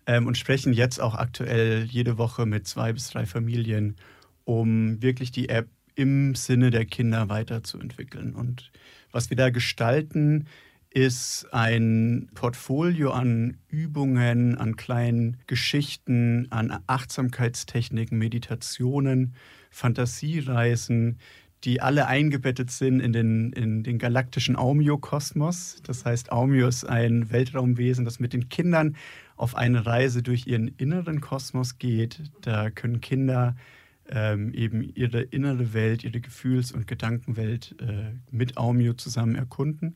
Ähm, 0.05 0.27
und 0.27 0.37
sprechen 0.37 0.73
jetzt 0.73 1.01
auch 1.01 1.15
aktuell 1.15 1.85
jede 1.85 2.19
Woche 2.19 2.45
mit 2.45 2.67
zwei 2.67 2.93
bis 2.93 3.09
drei 3.09 3.25
Familien, 3.25 3.95
um 4.45 5.01
wirklich 5.01 5.31
die 5.31 5.49
App 5.49 5.69
im 5.99 6.33
Sinne 6.33 6.69
der 6.69 6.85
Kinder 6.85 7.27
weiterzuentwickeln. 7.27 8.33
Und 8.33 8.71
was 9.11 9.29
wir 9.29 9.35
da 9.35 9.49
gestalten, 9.49 10.45
ist 10.91 11.45
ein 11.51 12.29
Portfolio 12.33 13.11
an 13.11 13.57
Übungen, 13.67 14.57
an 14.57 14.77
kleinen 14.77 15.37
Geschichten, 15.45 16.47
an 16.51 16.79
Achtsamkeitstechniken, 16.87 18.17
Meditationen, 18.17 19.33
Fantasiereisen, 19.71 21.17
die 21.65 21.81
alle 21.81 22.07
eingebettet 22.07 22.71
sind 22.71 23.01
in 23.01 23.11
den, 23.11 23.51
in 23.51 23.83
den 23.83 23.99
galaktischen 23.99 24.55
Aumio-Kosmos. 24.55 25.81
Das 25.83 26.05
heißt, 26.05 26.31
Aumio 26.31 26.69
ist 26.69 26.85
ein 26.85 27.29
Weltraumwesen, 27.29 28.05
das 28.05 28.21
mit 28.21 28.31
den 28.31 28.47
Kindern 28.47 28.95
auf 29.35 29.53
eine 29.53 29.85
Reise 29.85 30.23
durch 30.23 30.47
ihren 30.47 30.69
inneren 30.69 31.19
Kosmos 31.19 31.77
geht. 31.77 32.21
Da 32.39 32.69
können 32.69 33.01
Kinder 33.01 33.57
ähm, 34.09 34.53
eben 34.53 34.81
ihre 34.81 35.21
innere 35.21 35.73
Welt, 35.73 36.03
ihre 36.03 36.19
Gefühls- 36.19 36.71
und 36.71 36.87
Gedankenwelt 36.87 37.75
äh, 37.79 38.13
mit 38.31 38.57
Aumio 38.57 38.93
zusammen 38.93 39.35
erkunden. 39.35 39.95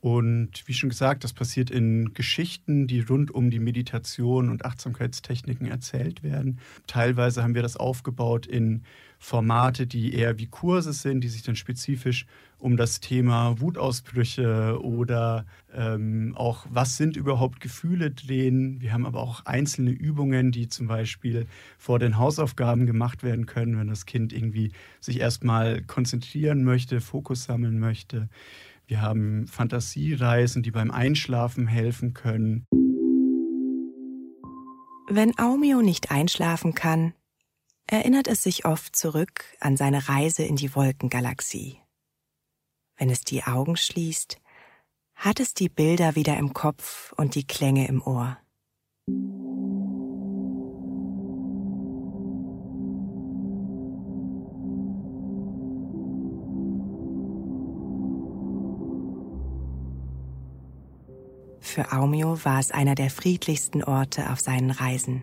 Und 0.00 0.66
wie 0.66 0.72
schon 0.72 0.88
gesagt, 0.88 1.24
das 1.24 1.34
passiert 1.34 1.70
in 1.70 2.14
Geschichten, 2.14 2.86
die 2.86 3.00
rund 3.00 3.30
um 3.30 3.50
die 3.50 3.58
Meditation 3.58 4.48
und 4.48 4.64
Achtsamkeitstechniken 4.64 5.66
erzählt 5.66 6.22
werden. 6.22 6.58
Teilweise 6.86 7.42
haben 7.42 7.54
wir 7.54 7.62
das 7.62 7.76
aufgebaut 7.76 8.46
in 8.46 8.82
Formate, 9.18 9.86
die 9.86 10.14
eher 10.14 10.38
wie 10.38 10.46
Kurse 10.46 10.94
sind, 10.94 11.20
die 11.20 11.28
sich 11.28 11.42
dann 11.42 11.54
spezifisch 11.54 12.24
um 12.58 12.78
das 12.78 13.00
Thema 13.00 13.60
Wutausbrüche 13.60 14.78
oder 14.82 15.44
ähm, 15.74 16.34
auch, 16.34 16.66
was 16.70 16.96
sind 16.96 17.18
überhaupt 17.18 17.60
Gefühle 17.60 18.10
drehen. 18.10 18.80
Wir 18.80 18.94
haben 18.94 19.04
aber 19.04 19.20
auch 19.20 19.44
einzelne 19.44 19.90
Übungen, 19.90 20.52
die 20.52 20.68
zum 20.68 20.86
Beispiel 20.86 21.46
vor 21.76 21.98
den 21.98 22.16
Hausaufgaben 22.16 22.86
gemacht 22.86 23.22
werden 23.22 23.44
können, 23.44 23.78
wenn 23.78 23.88
das 23.88 24.06
Kind 24.06 24.32
irgendwie 24.32 24.72
sich 25.00 25.20
erstmal 25.20 25.82
konzentrieren 25.82 26.64
möchte, 26.64 27.02
Fokus 27.02 27.44
sammeln 27.44 27.78
möchte. 27.78 28.30
Wir 28.90 29.02
haben 29.02 29.46
Fantasiereisen, 29.46 30.64
die 30.64 30.72
beim 30.72 30.90
Einschlafen 30.90 31.68
helfen 31.68 32.12
können. 32.12 32.66
Wenn 35.08 35.38
Aumio 35.38 35.80
nicht 35.80 36.10
einschlafen 36.10 36.74
kann, 36.74 37.14
erinnert 37.86 38.26
es 38.26 38.42
sich 38.42 38.64
oft 38.64 38.96
zurück 38.96 39.44
an 39.60 39.76
seine 39.76 40.08
Reise 40.08 40.42
in 40.42 40.56
die 40.56 40.74
Wolkengalaxie. 40.74 41.78
Wenn 42.96 43.10
es 43.10 43.20
die 43.20 43.44
Augen 43.44 43.76
schließt, 43.76 44.40
hat 45.14 45.38
es 45.38 45.54
die 45.54 45.68
Bilder 45.68 46.16
wieder 46.16 46.36
im 46.36 46.52
Kopf 46.52 47.12
und 47.12 47.36
die 47.36 47.46
Klänge 47.46 47.86
im 47.86 48.02
Ohr. 48.02 48.38
Für 61.60 61.92
Aumio 61.92 62.44
war 62.44 62.58
es 62.58 62.70
einer 62.70 62.94
der 62.94 63.10
friedlichsten 63.10 63.84
Orte 63.84 64.30
auf 64.30 64.40
seinen 64.40 64.70
Reisen. 64.70 65.22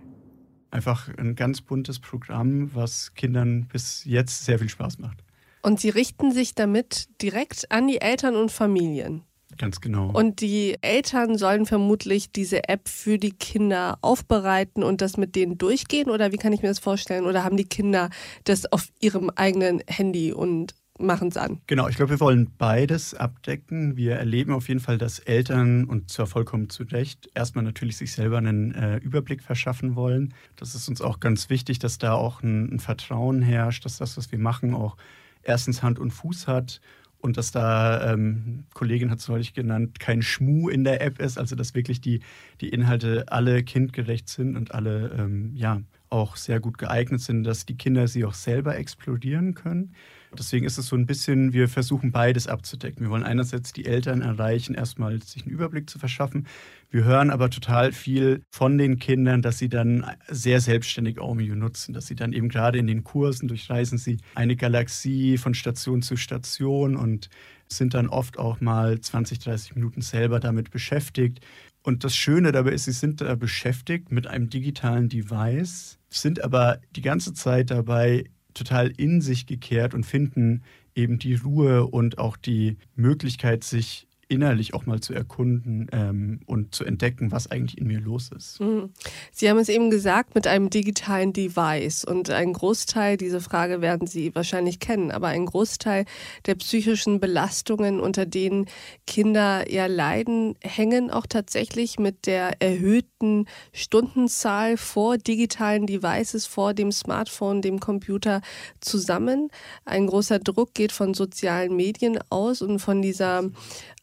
Einfach 0.72 1.10
ein 1.18 1.36
ganz 1.36 1.62
buntes 1.62 2.00
Programm, 2.00 2.74
was 2.74 3.14
Kindern 3.16 3.68
bis 3.68 4.04
jetzt 4.06 4.46
sehr 4.46 4.60
viel 4.60 4.70
Spaß 4.70 5.00
macht. 5.00 5.24
Und 5.64 5.80
Sie 5.80 5.90
richten 5.90 6.32
sich 6.32 6.56
damit 6.56 7.10
direkt 7.22 7.72
an 7.72 7.88
die 7.88 8.00
Eltern 8.00 8.36
und 8.36 8.52
Familien. 8.52 9.24
Ganz 9.58 9.82
genau. 9.82 10.12
Und 10.12 10.42
die 10.42 10.78
Eltern 10.82 11.38
sollen 11.38 11.66
vermutlich 11.66 12.32
diese 12.32 12.68
App 12.70 12.88
für 12.88 13.18
die 13.18 13.32
Kinder 13.32 13.98
aufbereiten 14.02 14.84
und 14.84 15.02
das 15.02 15.18
mit 15.18 15.36
denen 15.36 15.58
durchgehen? 15.58 16.10
Oder 16.10 16.32
wie 16.32 16.38
kann 16.38 16.54
ich 16.54 16.62
mir 16.62 16.68
das 16.68 16.80
vorstellen? 16.80 17.26
Oder 17.26 17.44
haben 17.44 17.58
die 17.58 17.68
Kinder 17.68 18.10
das 18.44 18.72
auf 18.72 18.90
ihrem 19.00 19.32
eigenen 19.32 19.82
Handy 19.88 20.32
und 20.32 20.76
machen 21.00 21.30
es 21.30 21.38
an. 21.38 21.62
Genau, 21.68 21.88
ich 21.88 21.96
glaube, 21.96 22.12
wir 22.12 22.20
wollen 22.20 22.52
beides 22.58 23.14
abdecken. 23.14 23.98
Wir 23.98 24.16
erleben 24.16 24.54
auf 24.54 24.68
jeden 24.68 24.80
Fall, 24.80 24.98
dass 24.98 25.20
Eltern, 25.20 25.86
und 25.86 26.10
zwar 26.10 26.28
vollkommen 26.28 26.70
zu 26.70 26.84
Recht, 26.84 27.30
erstmal 27.34 27.64
natürlich 27.64 27.98
sich 27.98 28.12
selber 28.12 28.38
einen 28.38 28.74
äh, 28.74 28.98
Überblick 28.98 29.44
verschaffen 29.44 29.96
wollen. 29.96 30.34
Das 30.56 30.76
ist 30.76 30.88
uns 30.90 31.02
auch 31.02 31.20
ganz 31.20 31.50
wichtig, 31.50 31.80
dass 31.80 31.98
da 31.98 32.14
auch 32.14 32.42
ein, 32.42 32.76
ein 32.76 32.80
Vertrauen 32.80 33.42
herrscht, 33.42 33.86
dass 33.86 33.98
das, 33.98 34.18
was 34.18 34.32
wir 34.32 34.40
machen, 34.40 34.74
auch 34.74 34.98
erstens 35.44 35.84
Hand 35.84 36.00
und 36.00 36.12
Fuß 36.12 36.48
hat 36.48 36.82
und 37.20 37.38
dass 37.38 37.52
da, 37.52 38.14
ähm, 38.14 38.66
Kollegin 38.74 39.10
hat 39.10 39.20
es 39.20 39.28
neulich 39.28 39.54
genannt, 39.54 40.00
kein 40.00 40.22
Schmu 40.22 40.70
in 40.70 40.84
der 40.84 41.02
App 41.02 41.20
ist, 41.20 41.38
also 41.38 41.56
dass 41.56 41.74
wirklich 41.74 42.02
die, 42.02 42.22
die 42.62 42.70
Inhalte 42.70 43.26
alle 43.28 43.64
kindgerecht 43.64 44.30
sind 44.30 44.56
und 44.56 44.74
alle 44.74 45.16
ähm, 45.18 45.52
ja, 45.56 45.82
auch 46.10 46.36
sehr 46.36 46.60
gut 46.60 46.78
geeignet 46.78 47.22
sind, 47.22 47.44
dass 47.44 47.66
die 47.66 47.78
Kinder 47.78 48.08
sie 48.08 48.24
auch 48.26 48.34
selber 48.34 48.78
explodieren 48.78 49.56
können. 49.56 49.94
Deswegen 50.38 50.66
ist 50.66 50.78
es 50.78 50.88
so 50.88 50.96
ein 50.96 51.06
bisschen, 51.06 51.54
wir 51.54 51.70
versuchen 51.70 52.12
beides 52.12 52.48
abzudecken. 52.48 53.06
Wir 53.06 53.10
wollen 53.10 53.24
einerseits 53.24 53.74
die 53.74 53.86
Eltern 53.86 54.22
erreichen, 54.22 54.74
erstmal 54.74 55.22
sich 55.22 55.44
einen 55.44 55.52
Überblick 55.52 55.90
zu 55.90 56.00
verschaffen. 56.00 56.48
Wir 56.90 57.04
hören 57.04 57.30
aber 57.30 57.50
total 57.50 57.92
viel 57.92 58.42
von 58.52 58.78
den 58.78 59.00
Kindern, 59.00 59.42
dass 59.42 59.58
sie 59.58 59.70
dann 59.70 60.06
sehr 60.28 60.60
selbstständig 60.62 61.20
Aumio 61.20 61.56
nutzen, 61.56 61.94
dass 61.94 62.08
sie 62.08 62.16
dann 62.16 62.34
eben 62.34 62.50
gerade 62.50 62.78
in 62.78 62.88
den 62.88 63.04
Kursen 63.04 63.48
durchreisen 63.48 63.98
sie 63.98 64.18
eine 64.36 64.56
Galaxie 64.56 65.38
von 65.38 65.54
Station 65.54 66.02
zu 66.02 66.16
Station 66.18 66.96
und 66.96 67.30
sind 67.70 67.94
dann 67.94 68.08
oft 68.08 68.40
auch 68.40 68.62
mal 68.62 69.00
20, 69.00 69.40
30 69.40 69.76
Minuten 69.76 70.02
selber 70.02 70.40
damit 70.40 70.72
beschäftigt. 70.72 71.42
Und 71.84 72.04
das 72.04 72.16
Schöne 72.16 72.52
dabei 72.52 72.72
ist, 72.72 72.86
sie 72.86 72.92
sind 72.92 73.22
da 73.22 73.36
beschäftigt 73.36 74.12
mit 74.12 74.28
einem 74.28 74.50
digitalen 74.50 75.10
Device, 75.10 76.00
sind 76.10 76.44
aber 76.44 76.80
die 76.96 77.02
ganze 77.02 77.34
Zeit 77.34 77.72
dabei 77.72 78.26
total 78.58 78.92
in 78.98 79.22
sich 79.22 79.46
gekehrt 79.46 79.94
und 79.94 80.06
finden 80.06 80.64
eben 80.96 81.20
die 81.20 81.36
Ruhe 81.36 81.86
und 81.86 82.18
auch 82.18 82.38
die 82.38 82.78
Möglichkeit, 82.96 83.64
sich 83.64 84.08
innerlich 84.30 84.74
auch 84.74 84.86
mal 84.86 85.00
zu 85.00 85.14
erkunden 85.14 85.88
ähm, 85.92 86.40
und 86.46 86.76
zu 86.76 86.84
entdecken, 86.84 87.32
was 87.32 87.50
eigentlich 87.50 87.78
in 87.78 87.88
mir 87.88 88.00
los 88.00 88.30
ist. 88.36 88.60
Mhm. 88.60 88.92
Sie 89.32 89.50
haben 89.50 89.58
es 89.58 89.70
eben 89.70 89.90
gesagt, 89.90 90.36
mit 90.36 90.48
einem 90.48 90.70
digitalen 90.70 91.34
Device. 91.34 92.04
Und 92.04 92.30
ein 92.30 92.54
Großteil, 92.54 93.18
diese 93.18 93.42
Frage 93.42 93.82
werden 93.82 94.08
Sie 94.08 94.36
wahrscheinlich 94.36 94.80
kennen, 94.80 95.12
aber 95.12 95.28
ein 95.28 95.46
Großteil 95.46 96.06
der 96.46 96.56
psychischen 96.56 97.20
Belastungen, 97.20 98.00
unter 98.00 98.26
denen 98.26 98.66
Kinder 99.06 99.70
ja 99.72 99.86
leiden, 99.86 100.56
hängen 100.62 101.10
auch 101.10 101.26
tatsächlich 101.26 102.00
mit 102.00 102.26
der 102.26 102.62
erhöhten 102.62 103.46
Stundenzahl 103.72 104.78
vor 104.78 105.18
digitalen 105.18 105.88
Devices, 105.88 106.46
vor 106.46 106.74
dem 106.74 106.92
Smartphone, 106.92 107.62
dem 107.62 107.80
Computer 107.80 108.42
zusammen. 108.82 109.50
Ein 109.86 110.08
großer 110.08 110.40
Druck 110.40 110.74
geht 110.74 110.92
von 110.92 111.14
sozialen 111.14 111.76
Medien 111.76 112.20
aus 112.30 112.62
und 112.62 112.80
von 112.80 113.02
dieser 113.02 113.50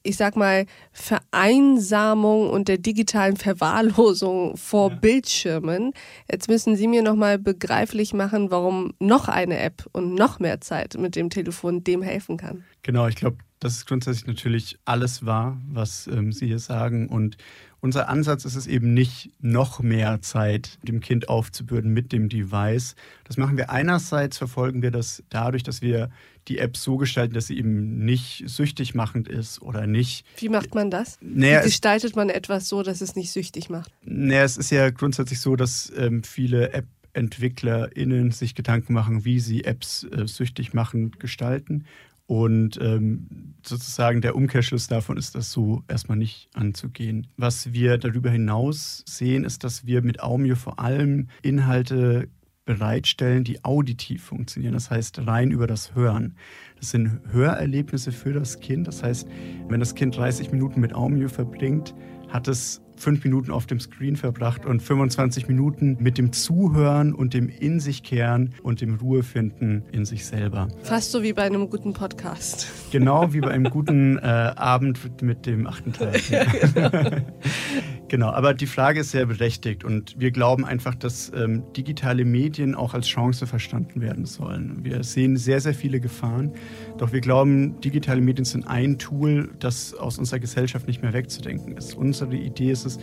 ich 0.04 0.16
sag 0.16 0.36
mal, 0.36 0.66
Vereinsamung 0.92 2.50
und 2.50 2.68
der 2.68 2.78
digitalen 2.78 3.36
Verwahrlosung 3.36 4.56
vor 4.56 4.90
ja. 4.90 4.96
Bildschirmen. 4.96 5.92
Jetzt 6.30 6.48
müssen 6.48 6.76
Sie 6.76 6.86
mir 6.86 7.02
nochmal 7.02 7.38
begreiflich 7.38 8.12
machen, 8.12 8.50
warum 8.50 8.92
noch 9.00 9.28
eine 9.28 9.58
App 9.58 9.86
und 9.92 10.14
noch 10.14 10.38
mehr 10.38 10.60
Zeit 10.60 10.96
mit 10.98 11.16
dem 11.16 11.30
Telefon 11.30 11.82
dem 11.82 12.02
helfen 12.02 12.36
kann. 12.36 12.64
Genau, 12.82 13.08
ich 13.08 13.16
glaube, 13.16 13.38
das 13.64 13.78
ist 13.78 13.86
grundsätzlich 13.86 14.26
natürlich 14.26 14.78
alles 14.84 15.24
wahr, 15.24 15.58
was 15.66 16.06
ähm, 16.06 16.32
Sie 16.32 16.46
hier 16.46 16.58
sagen. 16.58 17.08
Und 17.08 17.38
unser 17.80 18.10
Ansatz 18.10 18.44
ist 18.44 18.56
es 18.56 18.66
eben 18.66 18.92
nicht, 18.92 19.30
noch 19.40 19.80
mehr 19.80 20.20
Zeit 20.20 20.78
dem 20.82 21.00
Kind 21.00 21.30
aufzubürden 21.30 21.90
mit 21.90 22.12
dem 22.12 22.28
Device. 22.28 22.94
Das 23.24 23.38
machen 23.38 23.56
wir 23.56 23.70
einerseits, 23.70 24.36
verfolgen 24.36 24.82
wir 24.82 24.90
das 24.90 25.22
dadurch, 25.30 25.62
dass 25.62 25.80
wir 25.80 26.10
die 26.46 26.58
App 26.58 26.76
so 26.76 26.98
gestalten, 26.98 27.32
dass 27.32 27.46
sie 27.46 27.56
eben 27.56 28.04
nicht 28.04 28.44
süchtig 28.46 28.94
machend 28.94 29.28
ist 29.28 29.62
oder 29.62 29.86
nicht. 29.86 30.26
Wie 30.36 30.50
macht 30.50 30.74
man 30.74 30.90
das? 30.90 31.16
Naja, 31.22 31.60
Wie 31.60 31.64
gestaltet 31.64 32.16
man 32.16 32.28
etwas 32.28 32.68
so, 32.68 32.82
dass 32.82 33.00
es 33.00 33.16
nicht 33.16 33.32
süchtig 33.32 33.70
macht? 33.70 33.90
Naja, 34.02 34.44
es 34.44 34.58
ist 34.58 34.70
ja 34.70 34.90
grundsätzlich 34.90 35.40
so, 35.40 35.56
dass 35.56 35.90
ähm, 35.96 36.22
viele 36.22 36.74
App 36.74 36.84
EntwicklerInnen 37.14 38.30
sich 38.32 38.54
Gedanken 38.54 38.92
machen, 38.92 39.24
wie 39.24 39.40
sie 39.40 39.64
Apps 39.64 40.04
äh, 40.04 40.26
süchtig 40.26 40.74
machend 40.74 41.18
gestalten. 41.18 41.86
Und 42.26 42.78
ähm, 42.80 43.54
sozusagen 43.64 44.22
der 44.22 44.34
Umkehrschluss 44.34 44.86
davon 44.86 45.18
ist, 45.18 45.34
das 45.34 45.52
so 45.52 45.82
erstmal 45.88 46.16
nicht 46.16 46.48
anzugehen. 46.54 47.26
Was 47.36 47.72
wir 47.72 47.98
darüber 47.98 48.30
hinaus 48.30 49.04
sehen, 49.06 49.44
ist, 49.44 49.62
dass 49.62 49.84
wir 49.84 50.02
mit 50.02 50.22
Aumio 50.22 50.56
vor 50.56 50.78
allem 50.78 51.28
Inhalte 51.42 52.28
bereitstellen, 52.64 53.44
die 53.44 53.62
auditiv 53.62 54.24
funktionieren, 54.24 54.72
das 54.72 54.90
heißt 54.90 55.26
rein 55.26 55.50
über 55.50 55.66
das 55.66 55.94
Hören. 55.94 56.34
Das 56.80 56.90
sind 56.90 57.20
Hörerlebnisse 57.30 58.10
für 58.10 58.32
das 58.32 58.60
Kind. 58.60 58.88
Das 58.88 59.02
heißt, 59.02 59.28
wenn 59.68 59.80
das 59.80 59.94
Kind 59.94 60.16
30 60.16 60.50
Minuten 60.50 60.80
mit 60.80 60.94
Aumio 60.94 61.28
verbringt, 61.28 61.94
hat 62.34 62.48
es 62.48 62.82
fünf 62.96 63.22
Minuten 63.22 63.52
auf 63.52 63.66
dem 63.66 63.78
Screen 63.78 64.16
verbracht 64.16 64.66
und 64.66 64.82
25 64.82 65.46
Minuten 65.46 65.96
mit 66.00 66.18
dem 66.18 66.32
Zuhören 66.32 67.14
und 67.14 67.32
dem 67.32 67.48
In 67.48 67.78
sich 67.78 68.02
kehren 68.02 68.54
und 68.62 68.80
dem 68.80 68.96
Ruhefinden 68.96 69.84
in 69.92 70.04
sich 70.04 70.26
selber. 70.26 70.66
Fast 70.82 71.12
so 71.12 71.22
wie 71.22 71.32
bei 71.32 71.42
einem 71.42 71.70
guten 71.70 71.92
Podcast. 71.92 72.66
Genau 72.90 73.32
wie 73.32 73.40
bei 73.40 73.52
einem 73.52 73.70
guten 73.70 74.18
äh, 74.18 74.22
Abend 74.22 75.22
mit 75.22 75.46
dem 75.46 75.68
achten 75.68 75.92
Teil. 75.92 76.20
ja, 76.28 76.44
genau. 76.44 76.90
genau, 78.14 78.30
aber 78.30 78.54
die 78.54 78.66
Frage 78.66 79.00
ist 79.00 79.10
sehr 79.10 79.26
berechtigt 79.26 79.82
und 79.82 80.14
wir 80.20 80.30
glauben 80.30 80.64
einfach, 80.64 80.94
dass 80.94 81.32
ähm, 81.34 81.64
digitale 81.76 82.24
Medien 82.24 82.76
auch 82.76 82.94
als 82.94 83.08
Chance 83.08 83.44
verstanden 83.44 84.00
werden 84.00 84.24
sollen. 84.24 84.84
Wir 84.84 85.02
sehen 85.02 85.36
sehr, 85.36 85.58
sehr 85.58 85.74
viele 85.74 85.98
Gefahren, 85.98 86.52
doch 86.96 87.12
wir 87.12 87.20
glauben, 87.20 87.80
digitale 87.80 88.20
Medien 88.20 88.44
sind 88.44 88.68
ein 88.68 88.98
Tool, 89.00 89.50
das 89.58 89.94
aus 89.94 90.20
unserer 90.20 90.38
Gesellschaft 90.38 90.86
nicht 90.86 91.02
mehr 91.02 91.12
wegzudenken 91.12 91.76
ist. 91.76 91.94
Unsere 91.94 92.36
Idee 92.36 92.70
ist 92.70 92.86
es, 92.86 93.00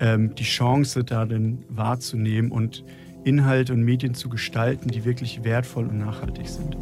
ähm, 0.00 0.34
die 0.34 0.42
Chance 0.42 1.04
darin 1.04 1.64
wahrzunehmen 1.68 2.50
und 2.50 2.82
Inhalte 3.22 3.72
und 3.72 3.84
Medien 3.84 4.14
zu 4.14 4.28
gestalten, 4.28 4.88
die 4.88 5.04
wirklich 5.04 5.44
wertvoll 5.44 5.86
und 5.86 5.98
nachhaltig 5.98 6.48
sind. 6.48 6.76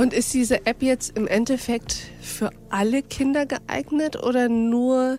Und 0.00 0.14
ist 0.14 0.32
diese 0.32 0.64
App 0.64 0.82
jetzt 0.82 1.14
im 1.18 1.26
Endeffekt 1.26 1.92
für 2.22 2.48
alle 2.70 3.02
Kinder 3.02 3.44
geeignet 3.44 4.16
oder 4.16 4.48
nur 4.48 5.18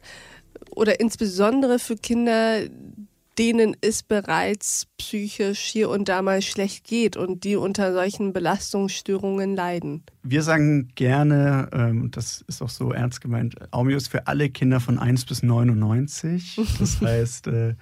oder 0.71 0.99
insbesondere 0.99 1.77
für 1.77 1.95
Kinder, 1.95 2.61
denen 3.37 3.77
es 3.81 4.01
bereits 4.01 4.87
psychisch 4.97 5.59
hier 5.59 5.91
und 5.91 6.09
da 6.09 6.23
mal 6.23 6.41
schlecht 6.41 6.87
geht 6.87 7.15
und 7.15 7.43
die 7.43 7.57
unter 7.57 7.93
solchen 7.93 8.33
Belastungsstörungen 8.33 9.55
leiden? 9.55 10.01
Wir 10.23 10.41
sagen 10.41 10.87
gerne, 10.95 11.69
ähm, 11.73 12.09
das 12.09 12.43
ist 12.47 12.63
auch 12.63 12.69
so 12.69 12.91
ernst 12.91 13.21
gemeint, 13.21 13.53
Aumio 13.71 13.97
ist 13.97 14.07
für 14.07 14.25
alle 14.25 14.49
Kinder 14.49 14.79
von 14.79 14.97
1 14.97 15.25
bis 15.25 15.43
99. 15.43 16.59
Das 16.79 16.99
heißt, 17.01 17.45
äh, 17.45 17.75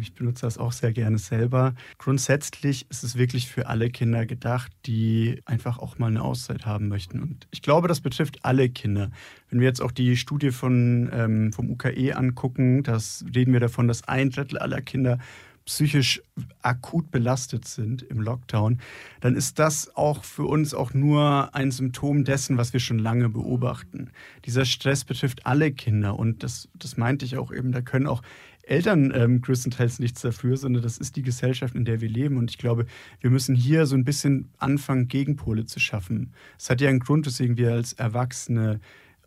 ich 0.00 0.14
benutze 0.14 0.42
das 0.42 0.58
auch 0.58 0.72
sehr 0.72 0.92
gerne 0.92 1.18
selber. 1.18 1.74
Grundsätzlich 1.98 2.86
ist 2.90 3.02
es 3.02 3.16
wirklich 3.16 3.48
für 3.48 3.66
alle 3.66 3.90
Kinder 3.90 4.26
gedacht, 4.26 4.72
die 4.86 5.40
einfach 5.46 5.78
auch 5.78 5.98
mal 5.98 6.08
eine 6.08 6.22
Auszeit 6.22 6.66
haben 6.66 6.88
möchten. 6.88 7.20
Und 7.20 7.46
ich 7.50 7.62
glaube, 7.62 7.88
das 7.88 8.00
betrifft 8.00 8.44
alle 8.44 8.68
Kinder. 8.68 9.10
Wenn 9.50 9.60
wir 9.60 9.66
jetzt 9.66 9.80
auch 9.80 9.92
die 9.92 10.16
Studie 10.16 10.50
von, 10.50 11.10
ähm, 11.12 11.52
vom 11.52 11.70
UKE 11.70 12.14
angucken, 12.16 12.82
das 12.82 13.24
reden 13.34 13.52
wir 13.52 13.60
davon, 13.60 13.88
dass 13.88 14.06
ein 14.06 14.30
Drittel 14.30 14.58
aller 14.58 14.82
Kinder 14.82 15.18
psychisch 15.64 16.22
akut 16.62 17.10
belastet 17.10 17.66
sind 17.66 18.02
im 18.02 18.20
Lockdown, 18.20 18.80
dann 19.20 19.34
ist 19.34 19.58
das 19.58 19.94
auch 19.96 20.24
für 20.24 20.44
uns 20.44 20.74
auch 20.74 20.92
nur 20.92 21.54
ein 21.54 21.70
Symptom 21.70 22.24
dessen, 22.24 22.58
was 22.58 22.72
wir 22.72 22.80
schon 22.80 22.98
lange 22.98 23.28
beobachten. 23.28 24.10
Dieser 24.44 24.64
Stress 24.64 25.04
betrifft 25.04 25.46
alle 25.46 25.72
Kinder 25.72 26.18
und 26.18 26.42
das, 26.42 26.68
das 26.74 26.96
meinte 26.96 27.24
ich 27.24 27.36
auch 27.36 27.52
eben, 27.52 27.72
da 27.72 27.80
können 27.80 28.06
auch 28.06 28.22
Eltern 28.66 29.12
ähm, 29.14 29.40
größtenteils 29.40 29.98
nichts 29.98 30.22
dafür, 30.22 30.56
sondern 30.56 30.82
das 30.82 30.98
ist 30.98 31.16
die 31.16 31.22
Gesellschaft, 31.22 31.74
in 31.74 31.84
der 31.84 32.00
wir 32.00 32.08
leben. 32.08 32.36
Und 32.36 32.50
ich 32.50 32.58
glaube, 32.58 32.86
wir 33.20 33.30
müssen 33.30 33.54
hier 33.54 33.86
so 33.86 33.94
ein 33.94 34.04
bisschen 34.04 34.50
anfangen, 34.58 35.08
Gegenpole 35.08 35.66
zu 35.66 35.80
schaffen. 35.80 36.32
Es 36.58 36.70
hat 36.70 36.80
ja 36.80 36.88
einen 36.88 37.00
Grund, 37.00 37.26
weswegen 37.26 37.56
wir 37.56 37.72
als 37.72 37.92
Erwachsene 37.92 38.80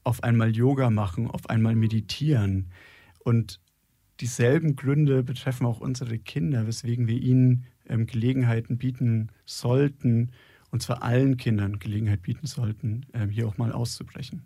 auf 0.04 0.24
einmal 0.24 0.56
Yoga 0.56 0.90
machen, 0.90 1.28
auf 1.28 1.50
einmal 1.50 1.76
meditieren. 1.76 2.68
Und 3.20 3.60
dieselben 4.20 4.76
Gründe 4.76 5.24
betreffen 5.24 5.66
auch 5.66 5.82
unsere 5.82 6.18
Kinder, 6.18 6.66
weswegen 6.66 7.08
wir 7.08 7.18
ihnen 7.18 7.66
ähm, 7.88 8.08
Gelegenheiten 8.08 8.78
bieten 8.78 9.30
sollten, 9.46 10.32
und 10.70 10.82
zwar 10.82 11.04
allen 11.04 11.38
Kindern 11.38 11.80
Gelegenheit 11.80 12.22
bieten 12.22 12.48
sollten, 12.48 13.06
ähm, 13.14 13.30
hier 13.30 13.48
auch 13.48 13.58
mal 13.58 13.72
auszubrechen. 13.72 14.44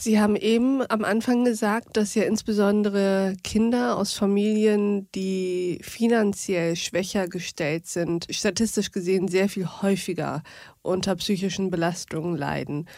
Sie 0.00 0.20
haben 0.20 0.36
eben 0.36 0.80
am 0.88 1.02
Anfang 1.02 1.44
gesagt, 1.44 1.96
dass 1.96 2.14
ja 2.14 2.22
insbesondere 2.22 3.34
Kinder 3.42 3.96
aus 3.96 4.12
Familien, 4.12 5.10
die 5.12 5.80
finanziell 5.82 6.76
schwächer 6.76 7.26
gestellt 7.26 7.88
sind, 7.88 8.28
statistisch 8.30 8.92
gesehen 8.92 9.26
sehr 9.26 9.48
viel 9.48 9.66
häufiger 9.66 10.44
unter 10.82 11.16
psychischen 11.16 11.70
Belastungen 11.70 12.36
leiden. 12.36 12.88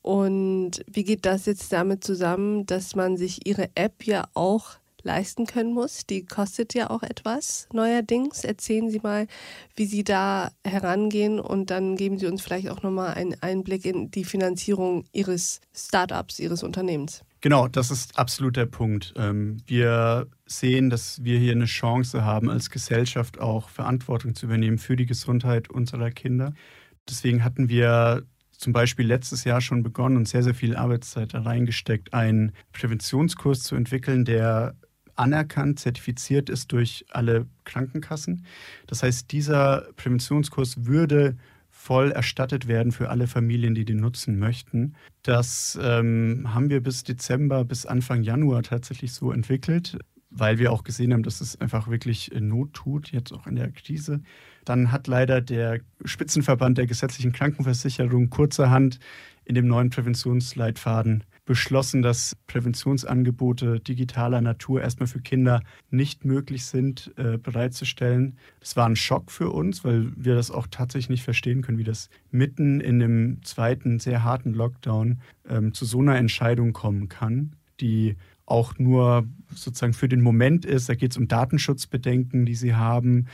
Und 0.00 0.84
wie 0.86 1.02
geht 1.02 1.26
das 1.26 1.46
jetzt 1.46 1.72
damit 1.72 2.04
zusammen, 2.04 2.66
dass 2.66 2.94
man 2.94 3.16
sich 3.16 3.48
Ihre 3.48 3.70
App 3.74 4.04
ja 4.04 4.28
auch 4.34 4.76
leisten 5.04 5.46
können 5.46 5.72
muss. 5.72 6.06
Die 6.06 6.24
kostet 6.24 6.74
ja 6.74 6.90
auch 6.90 7.02
etwas 7.02 7.68
neuerdings. 7.72 8.44
Erzählen 8.44 8.90
Sie 8.90 9.00
mal, 9.00 9.26
wie 9.76 9.86
Sie 9.86 10.04
da 10.04 10.50
herangehen 10.64 11.40
und 11.40 11.70
dann 11.70 11.96
geben 11.96 12.18
Sie 12.18 12.26
uns 12.26 12.42
vielleicht 12.42 12.68
auch 12.68 12.82
nochmal 12.82 13.14
einen 13.14 13.36
Einblick 13.40 13.84
in 13.84 14.10
die 14.10 14.24
Finanzierung 14.24 15.04
Ihres 15.12 15.60
Startups, 15.74 16.38
Ihres 16.40 16.62
Unternehmens. 16.62 17.22
Genau, 17.40 17.68
das 17.68 17.90
ist 17.90 18.18
absolut 18.18 18.56
der 18.56 18.64
Punkt. 18.64 19.12
Ähm, 19.16 19.58
wir 19.66 20.28
sehen, 20.46 20.88
dass 20.88 21.22
wir 21.24 21.38
hier 21.38 21.52
eine 21.52 21.66
Chance 21.66 22.24
haben, 22.24 22.48
als 22.48 22.70
Gesellschaft 22.70 23.38
auch 23.38 23.68
Verantwortung 23.68 24.34
zu 24.34 24.46
übernehmen 24.46 24.78
für 24.78 24.96
die 24.96 25.04
Gesundheit 25.04 25.68
unserer 25.68 26.10
Kinder. 26.10 26.54
Deswegen 27.06 27.44
hatten 27.44 27.68
wir 27.68 28.24
zum 28.56 28.72
Beispiel 28.72 29.06
letztes 29.06 29.44
Jahr 29.44 29.60
schon 29.60 29.82
begonnen 29.82 30.16
und 30.16 30.26
sehr, 30.26 30.42
sehr 30.42 30.54
viel 30.54 30.74
Arbeitszeit 30.74 31.34
da 31.34 31.42
reingesteckt, 31.42 32.14
einen 32.14 32.52
Präventionskurs 32.72 33.62
zu 33.62 33.76
entwickeln, 33.76 34.24
der 34.24 34.74
anerkannt, 35.16 35.80
zertifiziert 35.80 36.50
ist 36.50 36.72
durch 36.72 37.04
alle 37.10 37.46
Krankenkassen. 37.64 38.44
Das 38.86 39.02
heißt, 39.02 39.30
dieser 39.32 39.88
Präventionskurs 39.96 40.86
würde 40.86 41.36
voll 41.70 42.12
erstattet 42.12 42.66
werden 42.66 42.92
für 42.92 43.10
alle 43.10 43.26
Familien, 43.26 43.74
die 43.74 43.84
den 43.84 43.98
nutzen 43.98 44.38
möchten. 44.38 44.94
Das 45.22 45.78
ähm, 45.82 46.54
haben 46.54 46.70
wir 46.70 46.82
bis 46.82 47.04
Dezember, 47.04 47.64
bis 47.64 47.84
Anfang 47.84 48.22
Januar 48.22 48.62
tatsächlich 48.62 49.12
so 49.12 49.32
entwickelt, 49.32 49.98
weil 50.30 50.58
wir 50.58 50.72
auch 50.72 50.82
gesehen 50.82 51.12
haben, 51.12 51.22
dass 51.22 51.40
es 51.40 51.60
einfach 51.60 51.88
wirklich 51.88 52.30
Not 52.38 52.72
tut, 52.72 53.12
jetzt 53.12 53.32
auch 53.32 53.46
in 53.46 53.56
der 53.56 53.70
Krise. 53.70 54.22
Dann 54.64 54.92
hat 54.92 55.06
leider 55.08 55.40
der 55.40 55.80
Spitzenverband 56.04 56.78
der 56.78 56.86
gesetzlichen 56.86 57.32
Krankenversicherung 57.32 58.30
kurzerhand 58.30 58.98
in 59.44 59.54
dem 59.54 59.66
neuen 59.66 59.90
Präventionsleitfaden 59.90 61.24
beschlossen, 61.44 62.02
dass 62.02 62.36
Präventionsangebote 62.46 63.80
digitaler 63.80 64.40
Natur 64.40 64.80
erstmal 64.80 65.06
für 65.06 65.20
Kinder 65.20 65.62
nicht 65.90 66.24
möglich 66.24 66.64
sind, 66.64 67.12
äh, 67.16 67.36
bereitzustellen. 67.36 68.38
Das 68.60 68.76
war 68.76 68.86
ein 68.86 68.96
Schock 68.96 69.30
für 69.30 69.50
uns, 69.50 69.84
weil 69.84 70.10
wir 70.16 70.34
das 70.34 70.50
auch 70.50 70.66
tatsächlich 70.70 71.10
nicht 71.10 71.24
verstehen 71.24 71.62
können, 71.62 71.78
wie 71.78 71.84
das 71.84 72.08
mitten 72.30 72.80
in 72.80 72.98
dem 72.98 73.42
zweiten 73.42 73.98
sehr 73.98 74.24
harten 74.24 74.54
Lockdown 74.54 75.20
ähm, 75.48 75.74
zu 75.74 75.84
so 75.84 76.00
einer 76.00 76.16
Entscheidung 76.16 76.72
kommen 76.72 77.08
kann, 77.08 77.56
die 77.80 78.16
auch 78.46 78.78
nur 78.78 79.26
sozusagen 79.54 79.94
für 79.94 80.08
den 80.08 80.20
Moment 80.20 80.64
ist. 80.64 80.88
Da 80.88 80.94
geht 80.94 81.12
es 81.12 81.16
um 81.16 81.28
Datenschutzbedenken, 81.28 82.46
die 82.46 82.54
sie 82.54 82.74
haben 82.74 83.26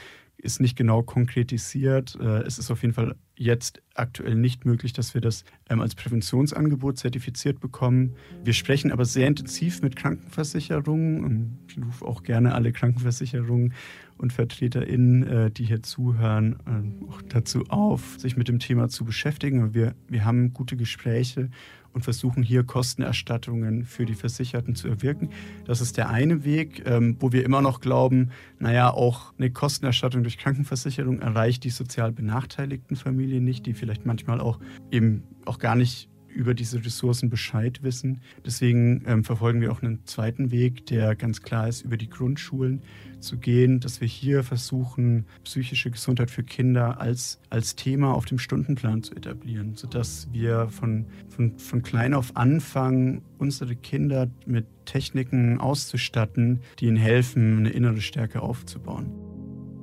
ist 0.42 0.60
nicht 0.60 0.76
genau 0.76 1.02
konkretisiert. 1.02 2.16
Äh, 2.20 2.42
es 2.42 2.58
ist 2.58 2.70
auf 2.70 2.82
jeden 2.82 2.94
Fall 2.94 3.16
jetzt 3.36 3.82
aktuell 3.94 4.34
nicht 4.34 4.64
möglich, 4.64 4.92
dass 4.92 5.14
wir 5.14 5.20
das 5.20 5.44
ähm, 5.68 5.80
als 5.80 5.94
Präventionsangebot 5.94 6.98
zertifiziert 6.98 7.60
bekommen. 7.60 8.14
Wir 8.44 8.52
sprechen 8.52 8.92
aber 8.92 9.04
sehr 9.04 9.26
intensiv 9.26 9.82
mit 9.82 9.96
Krankenversicherungen. 9.96 11.58
Ich 11.68 11.78
rufe 11.78 12.04
auch 12.04 12.22
gerne 12.22 12.54
alle 12.54 12.72
Krankenversicherungen 12.72 13.72
und 14.20 14.32
VertreterInnen, 14.32 15.26
äh, 15.26 15.50
die 15.50 15.64
hier 15.64 15.82
zuhören, 15.82 16.56
äh, 16.66 17.10
auch 17.10 17.22
dazu 17.22 17.64
auf, 17.68 18.16
sich 18.18 18.36
mit 18.36 18.48
dem 18.48 18.58
Thema 18.58 18.88
zu 18.88 19.04
beschäftigen. 19.04 19.74
Wir, 19.74 19.94
wir 20.08 20.24
haben 20.24 20.52
gute 20.52 20.76
Gespräche 20.76 21.48
und 21.92 22.02
versuchen 22.02 22.42
hier 22.42 22.62
Kostenerstattungen 22.62 23.84
für 23.84 24.04
die 24.04 24.14
Versicherten 24.14 24.74
zu 24.74 24.88
erwirken. 24.88 25.30
Das 25.64 25.80
ist 25.80 25.96
der 25.96 26.10
eine 26.10 26.44
Weg, 26.44 26.82
ähm, 26.86 27.16
wo 27.18 27.32
wir 27.32 27.44
immer 27.44 27.62
noch 27.62 27.80
glauben, 27.80 28.30
naja, 28.58 28.90
auch 28.90 29.32
eine 29.38 29.50
Kostenerstattung 29.50 30.22
durch 30.22 30.38
Krankenversicherung 30.38 31.20
erreicht 31.20 31.64
die 31.64 31.70
sozial 31.70 32.12
benachteiligten 32.12 32.96
Familien 32.96 33.44
nicht, 33.44 33.66
die 33.66 33.74
vielleicht 33.74 34.06
manchmal 34.06 34.40
auch 34.40 34.60
eben 34.90 35.24
auch 35.46 35.58
gar 35.58 35.74
nicht 35.74 36.09
über 36.34 36.54
diese 36.54 36.84
Ressourcen 36.84 37.30
Bescheid 37.30 37.82
wissen. 37.82 38.20
Deswegen 38.44 39.02
ähm, 39.06 39.24
verfolgen 39.24 39.60
wir 39.60 39.72
auch 39.72 39.82
einen 39.82 40.04
zweiten 40.06 40.50
Weg, 40.50 40.86
der 40.86 41.14
ganz 41.14 41.42
klar 41.42 41.68
ist, 41.68 41.82
über 41.82 41.96
die 41.96 42.08
Grundschulen 42.08 42.82
zu 43.20 43.36
gehen, 43.38 43.80
dass 43.80 44.00
wir 44.00 44.08
hier 44.08 44.42
versuchen, 44.42 45.26
psychische 45.44 45.90
Gesundheit 45.90 46.30
für 46.30 46.42
Kinder 46.42 47.00
als, 47.00 47.38
als 47.50 47.76
Thema 47.76 48.14
auf 48.14 48.24
dem 48.24 48.38
Stundenplan 48.38 49.02
zu 49.02 49.14
etablieren, 49.14 49.74
sodass 49.74 50.28
wir 50.32 50.68
von, 50.68 51.06
von, 51.28 51.58
von 51.58 51.82
klein 51.82 52.14
auf 52.14 52.36
anfangen, 52.36 53.22
unsere 53.38 53.76
Kinder 53.76 54.28
mit 54.46 54.66
Techniken 54.86 55.58
auszustatten, 55.58 56.60
die 56.78 56.86
ihnen 56.86 56.96
helfen, 56.96 57.58
eine 57.58 57.70
innere 57.70 58.00
Stärke 58.00 58.40
aufzubauen. 58.40 59.12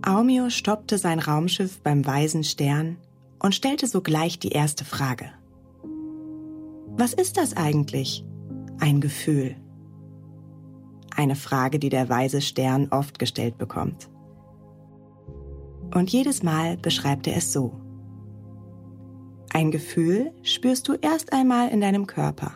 Aumio 0.02 0.50
stoppte 0.50 0.98
sein 0.98 1.20
Raumschiff 1.20 1.80
beim 1.80 2.06
Weisen 2.06 2.44
Stern 2.44 2.98
und 3.40 3.56
stellte 3.56 3.88
sogleich 3.88 4.40
die 4.40 4.50
erste 4.50 4.86
Frage. 4.86 5.32
Was 7.00 7.14
ist 7.14 7.38
das 7.38 7.56
eigentlich? 7.56 8.26
Ein 8.80 9.02
Gefühl. 9.02 9.56
Eine 11.16 11.36
Frage, 11.36 11.78
die 11.78 11.90
der 11.90 12.10
weise 12.10 12.42
Stern 12.42 12.88
oft 12.90 13.20
gestellt 13.20 13.60
bekommt. 13.60 14.10
Und 15.94 16.12
jedes 16.12 16.42
Mal 16.42 16.76
beschreibt 16.78 17.28
er 17.28 17.38
es 17.38 17.54
so. 17.54 17.72
Ein 19.54 19.70
Gefühl 19.70 20.34
spürst 20.42 20.88
du 20.88 20.94
erst 20.94 21.34
einmal 21.34 21.70
in 21.70 21.82
deinem 21.82 22.08
Körper. 22.08 22.54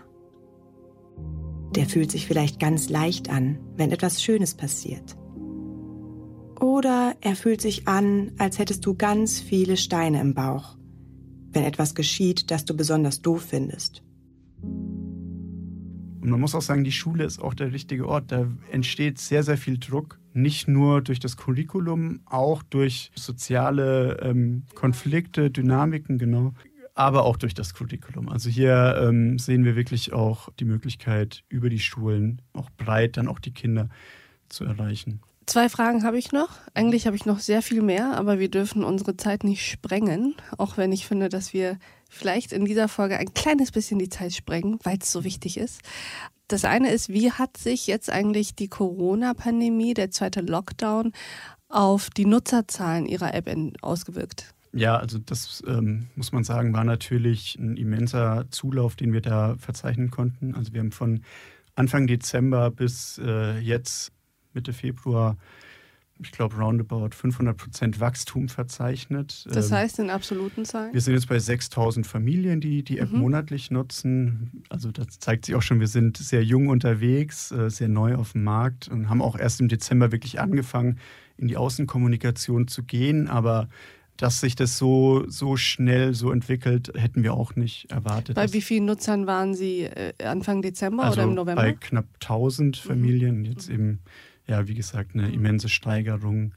Der 1.75 1.85
fühlt 1.85 2.09
sich 2.09 2.25
vielleicht 2.25 2.59
ganz 2.59 2.89
leicht 2.89 3.29
an, 3.29 3.59
wenn 3.75 3.91
etwas 3.91 4.23
Schönes 4.23 4.55
passiert. 4.55 5.17
Oder 6.59 7.15
er 7.21 7.35
fühlt 7.35 7.61
sich 7.61 7.87
an, 7.87 8.31
als 8.39 8.57
hättest 8.57 8.87
du 8.87 8.95
ganz 8.95 9.39
viele 9.39 9.77
Steine 9.77 10.19
im 10.19 10.33
Bauch, 10.33 10.77
wenn 11.51 11.63
etwas 11.63 11.93
geschieht, 11.93 12.49
das 12.49 12.65
du 12.65 12.75
besonders 12.75 13.21
doof 13.21 13.43
findest. 13.47 14.03
Und 16.21 16.29
man 16.29 16.39
muss 16.39 16.53
auch 16.53 16.61
sagen, 16.61 16.83
die 16.83 16.91
Schule 16.91 17.23
ist 17.23 17.41
auch 17.41 17.53
der 17.53 17.73
richtige 17.73 18.07
Ort. 18.07 18.31
Da 18.31 18.47
entsteht 18.71 19.17
sehr, 19.17 19.43
sehr 19.43 19.57
viel 19.57 19.79
Druck. 19.79 20.19
Nicht 20.33 20.67
nur 20.67 21.01
durch 21.01 21.19
das 21.19 21.35
Curriculum, 21.35 22.21
auch 22.25 22.63
durch 22.63 23.11
soziale 23.15 24.19
ähm, 24.21 24.63
Konflikte, 24.75 25.49
Dynamiken, 25.49 26.19
genau. 26.19 26.53
Aber 26.93 27.25
auch 27.25 27.37
durch 27.37 27.53
das 27.53 27.73
Curriculum. 27.73 28.29
Also 28.29 28.49
hier 28.49 29.01
ähm, 29.01 29.39
sehen 29.39 29.65
wir 29.65 29.75
wirklich 29.75 30.13
auch 30.13 30.49
die 30.59 30.65
Möglichkeit, 30.65 31.43
über 31.49 31.69
die 31.69 31.79
Schulen 31.79 32.41
auch 32.53 32.69
breit 32.69 33.17
dann 33.17 33.27
auch 33.27 33.39
die 33.39 33.53
Kinder 33.53 33.89
zu 34.47 34.65
erreichen. 34.65 35.21
Zwei 35.47 35.69
Fragen 35.69 36.03
habe 36.03 36.17
ich 36.17 36.31
noch. 36.31 36.49
Eigentlich 36.75 37.07
habe 37.07 37.15
ich 37.15 37.25
noch 37.25 37.39
sehr 37.39 37.61
viel 37.61 37.81
mehr, 37.81 38.15
aber 38.17 38.39
wir 38.39 38.49
dürfen 38.49 38.83
unsere 38.83 39.17
Zeit 39.17 39.43
nicht 39.43 39.65
sprengen, 39.67 40.35
auch 40.57 40.77
wenn 40.77 40.91
ich 40.91 41.07
finde, 41.07 41.29
dass 41.29 41.53
wir 41.53 41.77
vielleicht 42.11 42.51
in 42.51 42.65
dieser 42.65 42.87
Folge 42.87 43.17
ein 43.17 43.33
kleines 43.33 43.71
bisschen 43.71 43.97
die 43.97 44.09
Zeit 44.09 44.33
sprengen, 44.33 44.77
weil 44.83 44.97
es 45.01 45.11
so 45.11 45.23
wichtig 45.23 45.57
ist. 45.57 45.81
Das 46.47 46.65
eine 46.65 46.91
ist, 46.91 47.09
wie 47.09 47.31
hat 47.31 47.55
sich 47.55 47.87
jetzt 47.87 48.11
eigentlich 48.11 48.55
die 48.55 48.67
Corona-Pandemie, 48.67 49.93
der 49.93 50.11
zweite 50.11 50.41
Lockdown, 50.41 51.13
auf 51.69 52.09
die 52.09 52.25
Nutzerzahlen 52.25 53.05
Ihrer 53.05 53.33
App 53.33 53.49
ausgewirkt? 53.81 54.53
Ja, 54.73 54.97
also 54.97 55.17
das 55.19 55.63
ähm, 55.65 56.07
muss 56.15 56.33
man 56.33 56.43
sagen, 56.43 56.73
war 56.73 56.83
natürlich 56.83 57.55
ein 57.55 57.77
immenser 57.77 58.45
Zulauf, 58.51 58.95
den 58.95 59.13
wir 59.13 59.21
da 59.21 59.55
verzeichnen 59.57 60.11
konnten. 60.11 60.53
Also 60.53 60.73
wir 60.73 60.81
haben 60.81 60.91
von 60.91 61.23
Anfang 61.75 62.07
Dezember 62.07 62.69
bis 62.71 63.19
äh, 63.23 63.57
jetzt 63.59 64.11
Mitte 64.53 64.73
Februar 64.73 65.37
ich 66.23 66.31
glaube, 66.31 66.55
roundabout 66.57 67.09
500 67.11 67.57
Prozent 67.57 67.99
Wachstum 67.99 68.47
verzeichnet. 68.49 69.45
Das 69.49 69.69
ähm, 69.69 69.77
heißt 69.77 69.99
in 69.99 70.09
absoluten 70.09 70.65
Zahlen? 70.65 70.93
Wir 70.93 71.01
sind 71.01 71.13
jetzt 71.13 71.27
bei 71.27 71.39
6000 71.39 72.05
Familien, 72.05 72.61
die 72.61 72.83
die 72.83 72.99
App 72.99 73.11
mhm. 73.11 73.19
monatlich 73.19 73.71
nutzen. 73.71 74.63
Also 74.69 74.91
das 74.91 75.19
zeigt 75.19 75.45
sich 75.45 75.55
auch 75.55 75.61
schon, 75.61 75.79
wir 75.79 75.87
sind 75.87 76.17
sehr 76.17 76.43
jung 76.43 76.67
unterwegs, 76.67 77.51
äh, 77.51 77.69
sehr 77.69 77.87
neu 77.87 78.15
auf 78.15 78.33
dem 78.33 78.43
Markt 78.43 78.87
und 78.87 79.09
haben 79.09 79.21
auch 79.21 79.37
erst 79.37 79.61
im 79.61 79.67
Dezember 79.67 80.11
wirklich 80.11 80.39
angefangen, 80.39 80.99
in 81.37 81.47
die 81.47 81.57
Außenkommunikation 81.57 82.67
zu 82.67 82.83
gehen. 82.83 83.27
Aber 83.27 83.67
dass 84.17 84.39
sich 84.39 84.55
das 84.55 84.77
so, 84.77 85.25
so 85.27 85.57
schnell 85.57 86.13
so 86.13 86.31
entwickelt, 86.31 86.91
hätten 86.95 87.23
wir 87.23 87.33
auch 87.33 87.55
nicht 87.55 87.91
erwartet. 87.91 88.35
Bei 88.35 88.53
wie 88.53 88.61
vielen 88.61 88.85
Nutzern 88.85 89.25
waren 89.25 89.55
Sie 89.55 89.83
äh, 89.83 90.13
Anfang 90.23 90.61
Dezember 90.61 91.03
also 91.03 91.13
oder 91.15 91.23
im 91.23 91.33
November? 91.33 91.63
Bei 91.63 91.73
knapp 91.73 92.05
1000 92.21 92.83
mhm. 92.83 92.87
Familien, 92.87 93.37
mhm. 93.39 93.45
jetzt 93.45 93.69
eben 93.69 93.99
ja, 94.47 94.67
wie 94.67 94.73
gesagt, 94.73 95.13
eine 95.13 95.31
immense 95.31 95.69
Steigerung. 95.69 96.53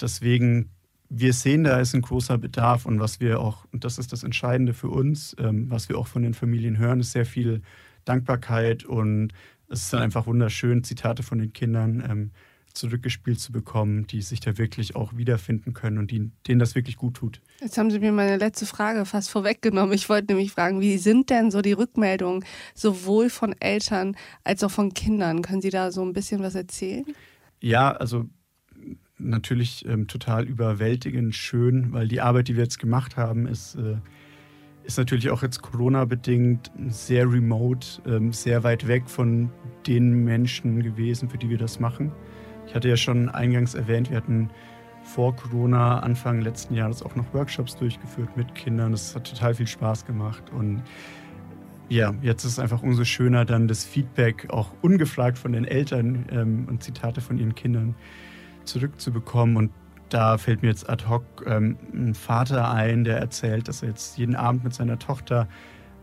Deswegen, 0.00 0.70
wir 1.08 1.32
sehen, 1.32 1.64
da 1.64 1.78
ist 1.80 1.94
ein 1.94 2.02
großer 2.02 2.38
Bedarf 2.38 2.86
und 2.86 3.00
was 3.00 3.20
wir 3.20 3.40
auch, 3.40 3.66
und 3.72 3.84
das 3.84 3.98
ist 3.98 4.12
das 4.12 4.22
Entscheidende 4.22 4.74
für 4.74 4.88
uns, 4.88 5.36
ähm, 5.38 5.70
was 5.70 5.88
wir 5.88 5.98
auch 5.98 6.06
von 6.06 6.22
den 6.22 6.34
Familien 6.34 6.78
hören, 6.78 7.00
ist 7.00 7.12
sehr 7.12 7.26
viel 7.26 7.62
Dankbarkeit 8.04 8.84
und 8.84 9.32
es 9.68 9.82
ist 9.82 9.92
dann 9.92 10.02
einfach 10.02 10.26
wunderschön, 10.26 10.84
Zitate 10.84 11.22
von 11.22 11.38
den 11.38 11.52
Kindern. 11.52 12.02
Ähm, 12.08 12.30
zurückgespielt 12.74 13.40
zu 13.40 13.52
bekommen, 13.52 14.06
die 14.06 14.22
sich 14.22 14.40
da 14.40 14.58
wirklich 14.58 14.96
auch 14.96 15.16
wiederfinden 15.16 15.72
können 15.72 15.98
und 15.98 16.10
die, 16.10 16.30
denen 16.46 16.58
das 16.58 16.74
wirklich 16.74 16.96
gut 16.96 17.14
tut. 17.14 17.40
Jetzt 17.60 17.78
haben 17.78 17.90
Sie 17.90 17.98
mir 17.98 18.12
meine 18.12 18.36
letzte 18.36 18.66
Frage 18.66 19.04
fast 19.04 19.30
vorweggenommen. 19.30 19.94
Ich 19.94 20.08
wollte 20.08 20.32
nämlich 20.32 20.52
fragen, 20.52 20.80
wie 20.80 20.98
sind 20.98 21.30
denn 21.30 21.50
so 21.50 21.62
die 21.62 21.72
Rückmeldungen 21.72 22.44
sowohl 22.74 23.30
von 23.30 23.54
Eltern 23.60 24.16
als 24.44 24.62
auch 24.64 24.70
von 24.70 24.94
Kindern? 24.94 25.42
Können 25.42 25.62
Sie 25.62 25.70
da 25.70 25.90
so 25.90 26.02
ein 26.02 26.12
bisschen 26.12 26.42
was 26.42 26.54
erzählen? 26.54 27.04
Ja, 27.60 27.92
also 27.92 28.28
natürlich 29.18 29.86
ähm, 29.86 30.08
total 30.08 30.44
überwältigend 30.44 31.34
schön, 31.34 31.92
weil 31.92 32.08
die 32.08 32.20
Arbeit, 32.20 32.48
die 32.48 32.56
wir 32.56 32.64
jetzt 32.64 32.78
gemacht 32.78 33.16
haben, 33.16 33.46
ist, 33.46 33.76
äh, 33.76 33.96
ist 34.84 34.98
natürlich 34.98 35.30
auch 35.30 35.42
jetzt 35.42 35.62
Corona-bedingt 35.62 36.70
sehr 36.88 37.30
remote, 37.30 38.02
ähm, 38.06 38.32
sehr 38.32 38.64
weit 38.64 38.88
weg 38.88 39.08
von 39.08 39.50
den 39.86 40.24
Menschen 40.24 40.82
gewesen, 40.82 41.28
für 41.28 41.38
die 41.38 41.48
wir 41.48 41.58
das 41.58 41.78
machen. 41.78 42.12
Ich 42.72 42.76
hatte 42.76 42.88
ja 42.88 42.96
schon 42.96 43.28
eingangs 43.28 43.74
erwähnt, 43.74 44.08
wir 44.08 44.16
hatten 44.16 44.48
vor 45.02 45.36
Corona, 45.36 45.98
Anfang 45.98 46.40
letzten 46.40 46.72
Jahres 46.72 47.02
auch 47.02 47.14
noch 47.16 47.34
Workshops 47.34 47.76
durchgeführt 47.76 48.34
mit 48.34 48.54
Kindern. 48.54 48.92
Das 48.92 49.14
hat 49.14 49.28
total 49.28 49.54
viel 49.54 49.66
Spaß 49.66 50.06
gemacht. 50.06 50.42
Und 50.56 50.82
ja, 51.90 52.14
jetzt 52.22 52.44
ist 52.44 52.52
es 52.52 52.58
einfach 52.58 52.82
umso 52.82 53.04
schöner, 53.04 53.44
dann 53.44 53.68
das 53.68 53.84
Feedback 53.84 54.46
auch 54.48 54.70
ungefragt 54.80 55.36
von 55.36 55.52
den 55.52 55.66
Eltern 55.66 56.24
ähm, 56.32 56.66
und 56.66 56.82
Zitate 56.82 57.20
von 57.20 57.36
ihren 57.36 57.54
Kindern 57.54 57.94
zurückzubekommen. 58.64 59.58
Und 59.58 59.70
da 60.08 60.38
fällt 60.38 60.62
mir 60.62 60.68
jetzt 60.68 60.88
ad 60.88 61.04
hoc 61.10 61.24
ähm, 61.44 61.76
ein 61.92 62.14
Vater 62.14 62.70
ein, 62.70 63.04
der 63.04 63.18
erzählt, 63.18 63.68
dass 63.68 63.82
er 63.82 63.90
jetzt 63.90 64.16
jeden 64.16 64.34
Abend 64.34 64.64
mit 64.64 64.72
seiner 64.72 64.98
Tochter 64.98 65.46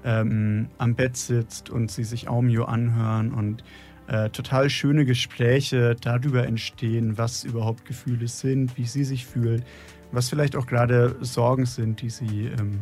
ähm, 0.04 0.68
am 0.78 0.94
Bett 0.94 1.18
sitzt 1.18 1.72
und 1.72 1.90
sie 1.90 2.04
sich 2.04 2.30
Aumio 2.30 2.66
anhören 2.66 3.34
und 3.34 3.64
äh, 4.10 4.30
total 4.32 4.70
schöne 4.70 5.06
Gespräche 5.06 5.96
darüber 6.02 6.46
entstehen, 6.46 7.18
was 7.18 7.44
überhaupt 7.44 7.86
Gefühle 7.86 8.28
sind, 8.28 8.76
wie 8.76 8.86
sie 8.86 9.04
sich 9.04 9.26
fühlen, 9.26 9.64
was 10.12 10.30
vielleicht 10.30 10.56
auch 10.56 10.66
gerade 10.66 11.16
Sorgen 11.22 11.68
sind, 11.68 12.02
die 12.02 12.10
sie 12.10 12.50
ähm, 12.60 12.80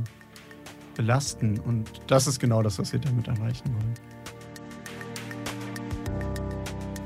belasten. 0.95 1.59
Und 1.59 1.89
das 2.07 2.27
ist 2.27 2.39
genau 2.39 2.61
das, 2.61 2.79
was 2.79 2.93
wir 2.93 2.99
damit 2.99 3.27
erreichen 3.27 3.65
wollen. 3.65 3.93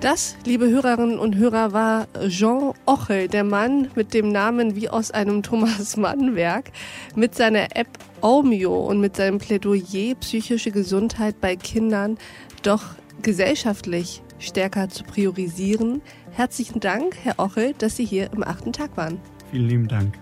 Das, 0.01 0.35
liebe 0.45 0.67
Hörerinnen 0.69 1.17
und 1.19 1.35
Hörer, 1.35 1.73
war 1.73 2.07
Jean 2.27 2.73
Ochel, 2.85 3.27
der 3.27 3.43
Mann 3.43 3.89
mit 3.95 4.13
dem 4.13 4.31
Namen 4.31 4.75
wie 4.75 4.89
aus 4.89 5.11
einem 5.11 5.41
Thomas 5.43 5.97
Mann-Werk, 5.97 6.71
mit 7.15 7.33
seiner 7.35 7.75
App 7.75 7.87
Aumio 8.21 8.75
und 8.75 8.99
mit 8.99 9.15
seinem 9.15 9.39
Plädoyer 9.39 10.15
psychische 10.19 10.71
Gesundheit 10.71 11.41
bei 11.41 11.55
Kindern 11.55 12.17
doch 12.61 12.83
gesellschaftlich 13.21 14.21
stärker 14.39 14.89
zu 14.89 15.03
priorisieren. 15.03 16.01
Herzlichen 16.31 16.79
Dank, 16.79 17.15
Herr 17.23 17.39
Ochel, 17.39 17.73
dass 17.77 17.95
Sie 17.95 18.05
hier 18.05 18.31
im 18.33 18.43
achten 18.43 18.73
Tag 18.73 18.97
waren. 18.97 19.19
Vielen 19.51 19.67
lieben 19.67 19.87
Dank. 19.87 20.17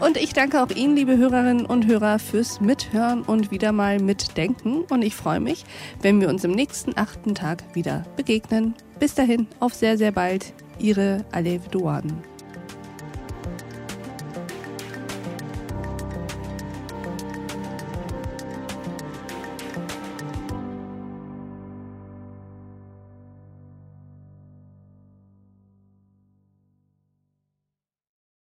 Und 0.00 0.16
ich 0.16 0.32
danke 0.32 0.62
auch 0.62 0.70
Ihnen, 0.70 0.96
liebe 0.96 1.18
Hörerinnen 1.18 1.66
und 1.66 1.86
Hörer, 1.86 2.18
fürs 2.18 2.60
Mithören 2.60 3.22
und 3.22 3.50
wieder 3.50 3.72
mal 3.72 3.98
mitdenken. 3.98 4.84
Und 4.88 5.02
ich 5.02 5.14
freue 5.14 5.40
mich, 5.40 5.64
wenn 6.00 6.20
wir 6.20 6.30
uns 6.30 6.42
im 6.42 6.52
nächsten 6.52 6.96
achten 6.96 7.34
Tag 7.34 7.62
wieder 7.74 8.04
begegnen. 8.16 8.74
Bis 8.98 9.14
dahin, 9.14 9.46
auf 9.58 9.74
sehr, 9.74 9.98
sehr 9.98 10.12
bald. 10.12 10.54
Ihre 10.78 11.26
Alev 11.32 11.68
Duan. 11.68 12.22